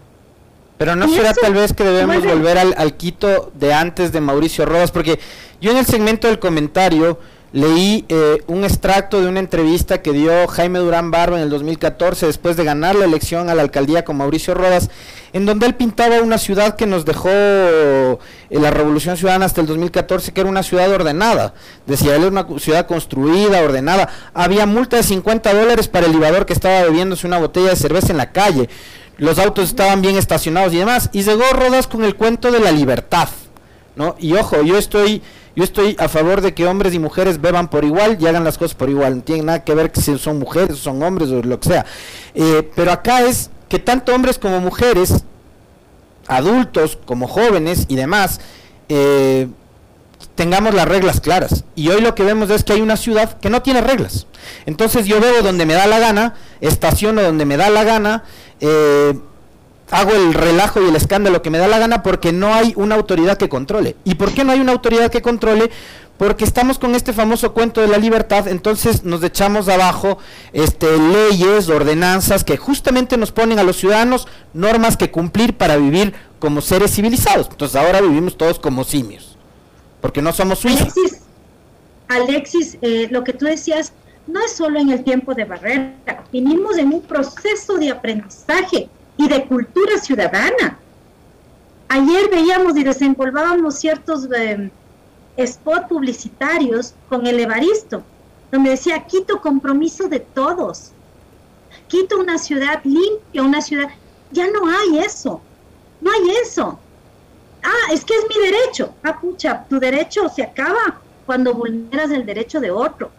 Pero 0.77 0.95
no 0.95 1.07
será 1.07 1.33
tal 1.33 1.53
vez 1.53 1.73
que 1.73 1.83
debemos 1.83 2.25
volver 2.25 2.57
al, 2.57 2.73
al, 2.75 2.97
Quito 2.97 3.51
de 3.53 3.73
antes 3.73 4.11
de 4.11 4.19
Mauricio 4.19 4.65
Rodas, 4.65 4.91
porque 4.91 5.19
yo 5.61 5.71
en 5.71 5.77
el 5.77 5.85
segmento 5.85 6.27
del 6.27 6.39
comentario 6.39 7.19
leí 7.53 8.05
eh, 8.07 8.41
un 8.47 8.63
extracto 8.63 9.21
de 9.21 9.27
una 9.27 9.41
entrevista 9.41 10.01
que 10.01 10.13
dio 10.13 10.47
Jaime 10.47 10.79
Durán 10.79 11.11
Barro 11.11 11.35
en 11.35 11.43
el 11.43 11.49
2014 11.49 12.25
después 12.25 12.55
de 12.55 12.63
ganar 12.63 12.95
la 12.95 13.05
elección 13.05 13.49
a 13.49 13.55
la 13.55 13.61
alcaldía 13.61 14.05
con 14.05 14.17
Mauricio 14.17 14.53
Rodas, 14.53 14.89
en 15.33 15.45
donde 15.45 15.65
él 15.65 15.75
pintaba 15.75 16.21
una 16.21 16.37
ciudad 16.37 16.75
que 16.75 16.85
nos 16.85 17.03
dejó 17.03 17.29
eh, 17.29 18.17
la 18.49 18.71
Revolución 18.71 19.17
Ciudadana 19.17 19.45
hasta 19.45 19.61
el 19.61 19.67
2014, 19.67 20.31
que 20.31 20.41
era 20.41 20.49
una 20.49 20.63
ciudad 20.63 20.89
ordenada. 20.91 21.53
Decía, 21.85 22.15
él 22.15 22.23
era 22.23 22.31
una 22.31 22.59
ciudad 22.59 22.87
construida, 22.87 23.61
ordenada. 23.61 24.09
Había 24.33 24.65
multa 24.65 24.97
de 24.97 25.03
50 25.03 25.53
dólares 25.53 25.87
para 25.87 26.05
el 26.05 26.13
libador 26.13 26.45
que 26.45 26.53
estaba 26.53 26.83
bebiéndose 26.83 27.27
una 27.27 27.39
botella 27.39 27.69
de 27.69 27.75
cerveza 27.75 28.11
en 28.11 28.17
la 28.17 28.31
calle. 28.31 28.69
Los 29.17 29.39
autos 29.39 29.65
estaban 29.69 30.01
bien 30.01 30.15
estacionados 30.15 30.73
y 30.73 30.77
demás. 30.77 31.09
Y 31.11 31.23
llegó 31.23 31.43
Rodas 31.51 31.87
con 31.87 32.03
el 32.03 32.15
cuento 32.15 32.51
de 32.51 32.59
la 32.59 32.71
libertad. 32.71 33.27
¿No? 33.95 34.15
Y 34.19 34.33
ojo, 34.33 34.61
yo 34.61 34.77
estoy 34.77 35.21
yo 35.55 35.65
estoy 35.65 35.97
a 35.99 36.07
favor 36.07 36.41
de 36.41 36.53
que 36.53 36.65
hombres 36.65 36.93
y 36.93 36.99
mujeres 36.99 37.41
beban 37.41 37.69
por 37.69 37.83
igual 37.83 38.17
y 38.19 38.25
hagan 38.25 38.43
las 38.43 38.57
cosas 38.57 38.73
por 38.73 38.89
igual. 38.89 39.17
No 39.17 39.21
tiene 39.23 39.43
nada 39.43 39.63
que 39.63 39.75
ver 39.75 39.91
si 39.93 40.17
son 40.17 40.39
mujeres, 40.39 40.77
son 40.77 41.03
hombres 41.03 41.29
o 41.29 41.41
lo 41.41 41.59
que 41.59 41.69
sea. 41.69 41.85
Eh, 42.33 42.69
pero 42.75 42.91
acá 42.91 43.21
es 43.21 43.49
que 43.67 43.77
tanto 43.77 44.15
hombres 44.15 44.39
como 44.39 44.61
mujeres, 44.61 45.25
adultos 46.27 46.97
como 47.05 47.27
jóvenes 47.27 47.85
y 47.89 47.95
demás, 47.97 48.39
eh, 48.87 49.49
tengamos 50.35 50.73
las 50.73 50.87
reglas 50.87 51.19
claras. 51.19 51.65
Y 51.75 51.89
hoy 51.89 51.99
lo 51.99 52.15
que 52.15 52.23
vemos 52.23 52.49
es 52.49 52.63
que 52.63 52.73
hay 52.73 52.81
una 52.81 52.95
ciudad 52.95 53.37
que 53.39 53.49
no 53.49 53.61
tiene 53.61 53.81
reglas. 53.81 54.27
Entonces 54.65 55.05
yo 55.05 55.19
veo 55.19 55.41
donde 55.41 55.65
me 55.65 55.73
da 55.73 55.85
la 55.85 55.99
gana, 55.99 56.35
estaciono 56.61 57.21
donde 57.21 57.43
me 57.43 57.57
da 57.57 57.69
la 57.69 57.83
gana, 57.83 58.23
eh, 58.61 59.19
hago 59.91 60.11
el 60.11 60.33
relajo 60.33 60.81
y 60.81 60.87
el 60.87 60.95
escándalo 60.95 61.41
que 61.41 61.49
me 61.49 61.57
da 61.57 61.67
la 61.67 61.79
gana 61.79 62.01
porque 62.01 62.31
no 62.31 62.53
hay 62.53 62.73
una 62.75 62.95
autoridad 62.95 63.37
que 63.37 63.49
controle. 63.49 63.95
¿Y 64.03 64.15
por 64.15 64.33
qué 64.33 64.43
no 64.43 64.51
hay 64.51 64.59
una 64.59 64.71
autoridad 64.71 65.11
que 65.11 65.21
controle? 65.21 65.69
porque 66.21 66.43
estamos 66.43 66.77
con 66.77 66.93
este 66.93 67.13
famoso 67.13 67.51
cuento 67.51 67.81
de 67.81 67.87
la 67.87 67.97
libertad, 67.97 68.47
entonces 68.47 69.03
nos 69.03 69.23
echamos 69.23 69.67
abajo 69.67 70.19
este, 70.53 70.85
leyes, 70.99 71.67
ordenanzas 71.67 72.43
que 72.43 72.57
justamente 72.57 73.17
nos 73.17 73.31
ponen 73.31 73.57
a 73.57 73.63
los 73.63 73.77
ciudadanos 73.77 74.27
normas 74.53 74.97
que 74.97 75.09
cumplir 75.09 75.57
para 75.57 75.77
vivir 75.77 76.13
como 76.37 76.61
seres 76.61 76.93
civilizados. 76.93 77.47
Entonces 77.49 77.75
ahora 77.75 78.01
vivimos 78.01 78.37
todos 78.37 78.59
como 78.59 78.83
simios, 78.83 79.35
porque 79.99 80.21
no 80.21 80.31
somos 80.31 80.59
suizos. 80.59 80.93
Alexis, 80.95 81.21
Alexis 82.07 82.77
eh, 82.83 83.07
lo 83.09 83.23
que 83.23 83.33
tú 83.33 83.45
decías 83.45 83.91
no 84.27 84.41
es 84.45 84.51
solo 84.51 84.79
en 84.79 84.91
el 84.91 85.03
tiempo 85.03 85.33
de 85.33 85.45
barrera, 85.45 85.95
vinimos 86.31 86.77
en 86.77 86.93
un 86.93 87.01
proceso 87.01 87.79
de 87.79 87.89
aprendizaje 87.89 88.89
y 89.21 89.27
de 89.27 89.45
cultura 89.45 89.97
ciudadana. 89.99 90.79
Ayer 91.87 92.29
veíamos 92.29 92.77
y 92.77 92.83
desenvolvábamos 92.83 93.75
ciertos... 93.75 94.27
Eh, 94.35 94.71
publicitarios 95.89 96.93
con 97.09 97.25
el 97.25 97.39
Evaristo, 97.39 98.03
donde 98.51 98.71
decía 98.71 99.05
Quito 99.07 99.41
compromiso 99.41 100.07
de 100.07 100.19
todos. 100.19 100.91
Quito 101.87 102.19
una 102.19 102.37
ciudad 102.37 102.81
limpia, 102.83 103.41
una 103.41 103.61
ciudad... 103.61 103.89
Ya 104.31 104.47
no 104.51 104.67
hay 104.67 104.99
eso, 104.99 105.41
no 105.99 106.11
hay 106.11 106.35
eso. 106.43 106.79
Ah, 107.63 107.93
es 107.93 108.05
que 108.05 108.13
es 108.13 108.25
mi 108.29 108.45
derecho. 108.45 108.93
Ah, 109.03 109.19
pucha, 109.19 109.65
tu 109.67 109.79
derecho 109.79 110.29
se 110.29 110.43
acaba 110.43 111.01
cuando 111.25 111.53
vulneras 111.53 112.11
el 112.11 112.25
derecho 112.25 112.59
de 112.59 112.71
otro. 112.71 113.09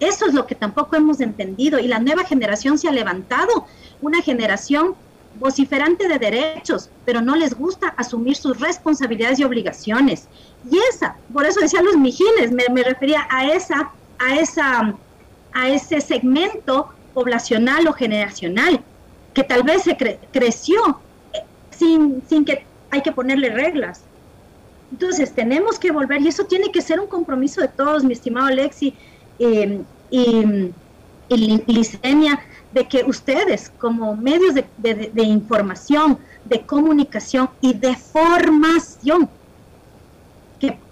Eso 0.00 0.26
es 0.26 0.34
lo 0.34 0.46
que 0.46 0.54
tampoco 0.54 0.96
hemos 0.96 1.20
entendido 1.20 1.78
y 1.78 1.86
la 1.86 1.98
nueva 1.98 2.24
generación 2.24 2.78
se 2.78 2.88
ha 2.88 2.92
levantado, 2.92 3.66
una 4.00 4.22
generación 4.22 4.96
vociferante 5.38 6.08
de 6.08 6.18
derechos, 6.18 6.90
pero 7.04 7.20
no 7.20 7.36
les 7.36 7.54
gusta 7.54 7.88
asumir 7.96 8.36
sus 8.36 8.58
responsabilidades 8.60 9.38
y 9.38 9.44
obligaciones. 9.44 10.28
Y 10.70 10.78
esa, 10.90 11.16
por 11.32 11.46
eso 11.46 11.60
decía 11.60 11.82
los 11.82 11.96
mijines, 11.96 12.52
me, 12.52 12.82
refería 12.82 13.26
a 13.30 13.46
esa, 13.46 13.90
a 14.18 14.36
esa, 14.36 14.94
a 15.52 15.68
ese 15.68 16.00
segmento 16.00 16.88
poblacional 17.14 17.86
o 17.88 17.92
generacional 17.92 18.80
que 19.34 19.44
tal 19.44 19.62
vez 19.62 19.82
se 19.82 19.96
creció 20.32 21.00
eh, 21.32 21.38
sin, 21.70 22.22
sin 22.28 22.44
que 22.44 22.64
hay 22.90 23.02
que 23.02 23.12
ponerle 23.12 23.50
reglas. 23.50 24.02
Entonces 24.90 25.32
tenemos 25.32 25.78
que 25.78 25.92
volver, 25.92 26.20
y 26.20 26.28
eso 26.28 26.44
tiene 26.44 26.72
que 26.72 26.82
ser 26.82 26.98
un 26.98 27.06
compromiso 27.06 27.60
de 27.60 27.68
todos, 27.68 28.02
mi 28.02 28.12
estimado 28.12 28.48
Alexi 28.48 28.94
eh, 29.38 29.80
y, 30.10 30.72
y, 31.28 31.62
Licenia, 31.66 32.40
de 32.72 32.86
que 32.86 33.04
ustedes 33.04 33.70
como 33.78 34.16
medios 34.16 34.54
de 34.54 35.22
información, 35.22 36.18
de 36.44 36.60
comunicación 36.62 37.50
y 37.60 37.74
de 37.74 37.96
formación, 37.96 39.28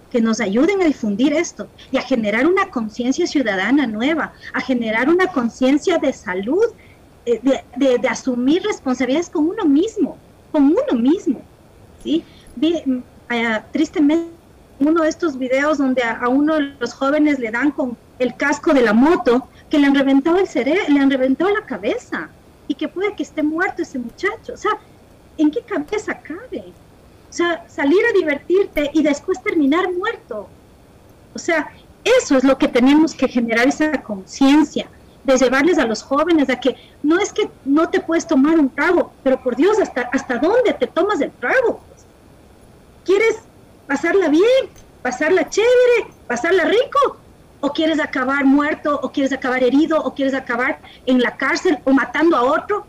que 0.09 0.21
nos 0.21 0.39
ayuden 0.39 0.81
a 0.81 0.85
difundir 0.85 1.33
esto 1.33 1.67
y 1.91 1.97
a 1.97 2.01
generar 2.01 2.47
una 2.47 2.69
conciencia 2.69 3.27
ciudadana 3.27 3.85
nueva, 3.85 4.33
a 4.53 4.61
generar 4.61 5.09
una 5.09 5.27
conciencia 5.27 5.97
de 5.97 6.13
salud, 6.13 6.65
eh, 7.25 7.39
de, 7.75 8.07
asumir 8.07 8.63
responsabilidades 8.63 9.29
con 9.29 9.47
uno 9.47 9.65
mismo, 9.65 10.17
con 10.51 10.63
uno 10.63 10.99
mismo. 10.99 11.41
¿sí? 12.03 12.23
Vi, 12.55 12.81
mm, 12.85 13.03
tristemente, 13.71 14.31
uno 14.79 15.03
de 15.03 15.09
estos 15.09 15.37
videos 15.37 15.77
donde 15.77 16.01
a, 16.01 16.27
uno 16.29 16.55
de 16.55 16.73
los 16.79 16.93
jóvenes 16.93 17.37
le 17.37 17.51
dan 17.51 17.71
con 17.71 17.97
el 18.17 18.35
casco 18.35 18.73
de 18.73 18.81
la 18.81 18.93
moto, 18.93 19.47
que 19.69 19.79
le 19.79 19.87
han 19.87 19.95
reventado 19.95 20.37
el 20.37 20.47
cerebro, 20.47 20.83
le 20.87 20.99
han 20.99 21.11
reventado 21.11 21.51
la 21.51 21.65
cabeza 21.65 22.29
y 22.67 22.75
que 22.75 22.87
puede 22.87 23.15
que 23.15 23.23
esté 23.23 23.43
muerto 23.43 23.81
ese 23.81 23.99
muchacho. 23.99 24.53
O 24.53 24.57
sea, 24.57 24.71
¿en 25.37 25.51
qué 25.51 25.61
cabeza 25.61 26.19
cabe? 26.19 26.73
O 27.29 27.33
sea, 27.33 27.65
salir 27.67 27.99
a 28.09 28.17
divertirte 28.17 28.89
y 28.93 29.03
después 29.03 29.41
terminar 29.43 29.91
muerto. 29.91 30.47
O 31.33 31.39
sea, 31.39 31.71
eso 32.03 32.37
es 32.37 32.43
lo 32.43 32.57
que 32.57 32.67
tenemos 32.67 33.13
que 33.13 33.27
generar 33.27 33.67
esa 33.67 34.01
conciencia 34.01 34.89
de 35.23 35.37
llevarles 35.37 35.77
a 35.77 35.85
los 35.85 36.01
jóvenes 36.01 36.49
a 36.49 36.59
que 36.59 36.75
no 37.03 37.19
es 37.19 37.31
que 37.31 37.49
no 37.65 37.89
te 37.89 37.99
puedes 37.99 38.25
tomar 38.25 38.59
un 38.59 38.69
trago, 38.69 39.13
pero 39.23 39.41
por 39.41 39.55
Dios, 39.55 39.77
¿hasta, 39.79 40.01
hasta 40.11 40.37
dónde 40.37 40.73
te 40.73 40.87
tomas 40.87 41.21
el 41.21 41.31
trago? 41.31 41.81
¿Quieres 43.05 43.37
pasarla 43.85 44.29
bien, 44.29 44.69
pasarla 45.01 45.49
chévere, 45.49 46.13
pasarla 46.27 46.65
rico? 46.65 47.17
¿O 47.61 47.73
quieres 47.73 47.99
acabar 47.99 48.45
muerto, 48.45 48.99
o 49.01 49.11
quieres 49.11 49.33
acabar 49.33 49.63
herido, 49.63 50.01
o 50.01 50.13
quieres 50.13 50.33
acabar 50.33 50.79
en 51.05 51.19
la 51.21 51.35
cárcel 51.35 51.79
o 51.83 51.91
matando 51.91 52.37
a 52.37 52.43
otro? 52.43 52.85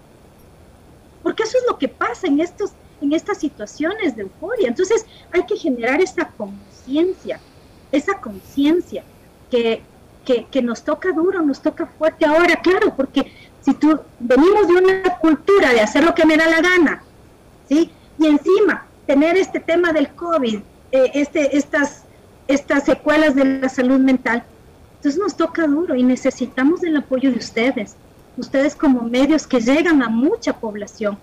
Porque 1.23 1.43
eso 1.43 1.59
es 1.59 1.65
lo 1.69 1.77
que 1.77 1.89
pasa 1.89 2.27
en 2.27 2.41
estos 2.41 2.73
en 3.01 3.13
estas 3.13 3.39
situaciones 3.39 4.17
de 4.17 4.23
euforia. 4.23 4.69
Entonces 4.69 5.07
hay 5.33 5.45
que 5.45 5.57
generar 5.57 6.01
esa 6.01 6.29
conciencia, 6.29 7.41
esa 7.93 8.21
conciencia 8.21 9.03
que, 9.51 9.83
que, 10.25 10.63
nos 10.63 10.85
toca 10.85 11.11
duro, 11.13 11.43
nos 11.43 11.61
toca 11.61 11.87
fuerte 11.87 12.25
ahora, 12.25 12.57
claro, 12.57 12.95
porque 12.95 13.33
si 13.63 13.75
tú 13.75 13.99
venimos 14.19 14.69
de 14.69 14.75
una 14.75 15.19
cultura 15.19 15.71
de 15.71 15.81
hacer 15.81 16.05
lo 16.05 16.15
que 16.15 16.25
me 16.25 16.37
da 16.37 16.47
la 16.47 16.61
gana, 16.61 17.03
¿sí? 17.69 17.91
Y 18.19 18.27
encima 18.27 18.87
tener 19.07 19.37
este 19.37 19.59
tema 19.59 19.93
del 19.93 20.11
COVID, 20.11 20.61
eh, 20.93 21.11
este, 21.15 21.57
estas, 21.57 22.05
estas 22.47 22.85
secuelas 22.85 23.35
de 23.35 23.45
la 23.45 23.69
salud 23.69 23.99
mental, 23.99 24.45
entonces 25.01 25.19
nos 25.19 25.35
toca 25.35 25.67
duro 25.67 25.95
y 25.95 26.03
necesitamos 26.03 26.83
el 26.83 26.95
apoyo 26.95 27.31
de 27.31 27.39
ustedes, 27.39 27.97
ustedes 28.37 28.77
como 28.77 29.03
medios 29.03 29.47
que 29.47 29.59
llegan 29.59 30.03
a 30.03 30.11
mucha 30.11 30.53
población 30.53 31.19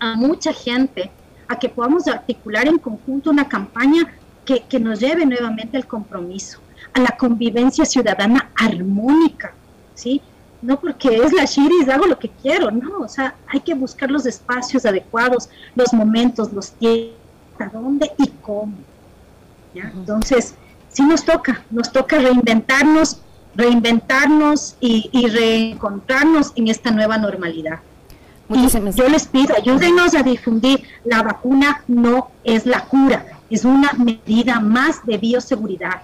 a 0.00 0.16
mucha 0.16 0.52
gente 0.52 1.10
a 1.46 1.58
que 1.58 1.68
podamos 1.68 2.06
articular 2.08 2.66
en 2.66 2.78
conjunto 2.78 3.30
una 3.30 3.48
campaña 3.48 4.12
que, 4.44 4.64
que 4.64 4.78
nos 4.78 5.00
lleve 5.00 5.24
nuevamente 5.24 5.76
al 5.76 5.86
compromiso, 5.86 6.58
a 6.92 7.00
la 7.00 7.16
convivencia 7.16 7.84
ciudadana 7.84 8.50
armónica, 8.56 9.52
¿sí? 9.94 10.20
No 10.60 10.78
porque 10.78 11.16
es 11.16 11.32
la 11.32 11.44
Shiris, 11.44 11.88
hago 11.88 12.06
lo 12.06 12.18
que 12.18 12.28
quiero, 12.28 12.70
no, 12.70 12.98
o 12.98 13.08
sea, 13.08 13.34
hay 13.46 13.60
que 13.60 13.74
buscar 13.74 14.10
los 14.10 14.26
espacios 14.26 14.84
adecuados, 14.84 15.48
los 15.74 15.92
momentos, 15.92 16.52
los 16.52 16.72
tiempos, 16.72 17.16
a 17.60 17.66
dónde 17.66 18.10
y 18.18 18.28
cómo. 18.42 18.74
¿ya? 19.74 19.92
Entonces, 19.94 20.54
sí 20.98 21.04
nos 21.04 21.24
toca, 21.24 21.64
nos 21.70 21.90
toca 21.90 22.18
reinventarnos, 22.18 23.20
reinventarnos 23.54 24.76
y, 24.80 25.08
y 25.12 25.28
reencontrarnos 25.28 26.52
en 26.56 26.68
esta 26.68 26.90
nueva 26.90 27.16
normalidad 27.16 27.80
yo 28.48 29.08
les 29.08 29.26
pido, 29.26 29.54
ayúdenos 29.54 30.14
a 30.14 30.22
difundir, 30.22 30.82
la 31.04 31.22
vacuna 31.22 31.82
no 31.86 32.30
es 32.44 32.64
la 32.64 32.84
cura, 32.86 33.26
es 33.50 33.64
una 33.64 33.92
medida 33.92 34.60
más 34.60 35.04
de 35.04 35.18
bioseguridad, 35.18 36.02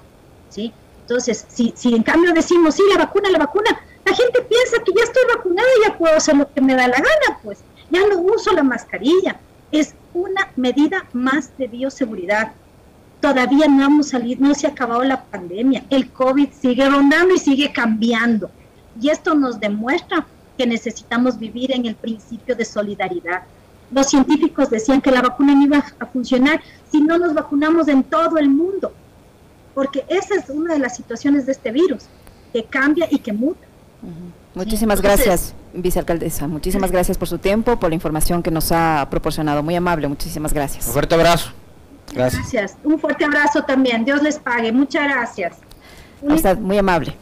¿sí? 0.51 0.73
Entonces, 1.03 1.47
si, 1.49 1.73
si 1.77 1.95
en 1.95 2.03
cambio 2.03 2.33
decimos, 2.33 2.75
sí, 2.75 2.83
la 2.93 3.05
vacuna, 3.05 3.31
la 3.31 3.39
vacuna, 3.39 3.81
la 4.05 4.15
gente 4.15 4.43
piensa 4.43 4.83
que 4.85 4.93
ya 4.95 5.05
estoy 5.05 5.23
vacunada 5.35 5.69
y 5.79 5.89
ya 5.89 5.99
puedo 5.99 6.17
hacer 6.17 6.37
lo 6.37 6.53
que 6.53 6.61
me 6.61 6.75
da 6.75 6.89
la 6.89 6.97
gana, 6.97 7.39
pues, 7.43 7.61
ya 7.91 8.01
no 8.07 8.19
uso 8.19 8.53
la 8.53 8.63
mascarilla, 8.63 9.39
es 9.73 9.95
una 10.13 10.49
medida 10.57 11.05
más 11.13 11.57
de 11.57 11.67
bioseguridad. 11.69 12.53
Todavía 13.25 13.69
no 13.69 13.83
hemos 13.87 14.09
salido, 14.09 14.47
no 14.47 14.55
se 14.55 14.67
ha 14.67 14.71
acabado 14.71 15.03
la 15.03 15.23
pandemia, 15.25 15.83
el 15.89 16.11
COVID 16.11 16.51
sigue 16.61 16.87
rondando 16.87 17.35
y 17.35 17.39
sigue 17.39 17.73
cambiando. 17.73 18.51
Y 19.01 19.09
esto 19.09 19.35
nos 19.35 19.59
demuestra 19.59 20.27
que 20.59 20.67
necesitamos 20.67 21.39
vivir 21.39 21.73
en 21.73 21.87
el 21.87 21.95
principio 21.95 22.55
de 22.55 22.67
solidaridad. 22.67 23.45
Los 23.91 24.09
científicos 24.09 24.69
decían 24.69 25.01
que 25.01 25.11
la 25.11 25.23
vacuna 25.23 25.55
no 25.55 25.63
iba 25.63 25.83
a 25.99 26.05
funcionar 26.05 26.61
si 26.93 27.01
no 27.01 27.17
nos 27.17 27.33
vacunamos 27.33 27.89
en 27.89 28.03
todo 28.03 28.37
el 28.37 28.51
mundo, 28.51 28.93
porque 29.75 30.05
esa 30.09 30.35
es 30.35 30.51
una 30.51 30.75
de 30.75 30.81
las 30.81 30.95
situaciones 30.95 31.47
de 31.47 31.53
este 31.53 31.73
virus, 31.73 32.03
que 32.53 32.63
cambia 32.65 33.09
y 33.11 33.21
que 33.21 33.33
muta. 33.33 33.67
Muchísimas 34.55 35.01
gracias, 35.01 35.55
vicealcaldesa. 35.73 36.47
Muchísimas 36.47 36.93
gracias 36.93 37.17
por 37.17 37.27
su 37.27 37.39
tiempo, 37.39 37.81
por 37.81 37.89
la 37.89 37.95
información 37.95 38.43
que 38.43 38.51
nos 38.51 38.71
ha 38.71 39.09
proporcionado. 39.09 39.63
Muy 39.63 39.77
amable, 39.77 40.09
muchísimas 40.09 40.53
gracias. 40.53 40.87
Un 40.89 40.93
fuerte 40.93 41.15
abrazo. 41.15 41.64
Gracias. 42.13 42.77
Un 42.85 42.99
fuerte 42.99 43.25
abrazo 43.25 43.63
también. 43.65 44.05
Dios 44.05 44.23
les 44.23 44.39
pague. 44.39 44.73
Muchas 44.73 45.05
gracias. 45.05 45.57
muy 46.61 46.79
amable. 46.79 47.17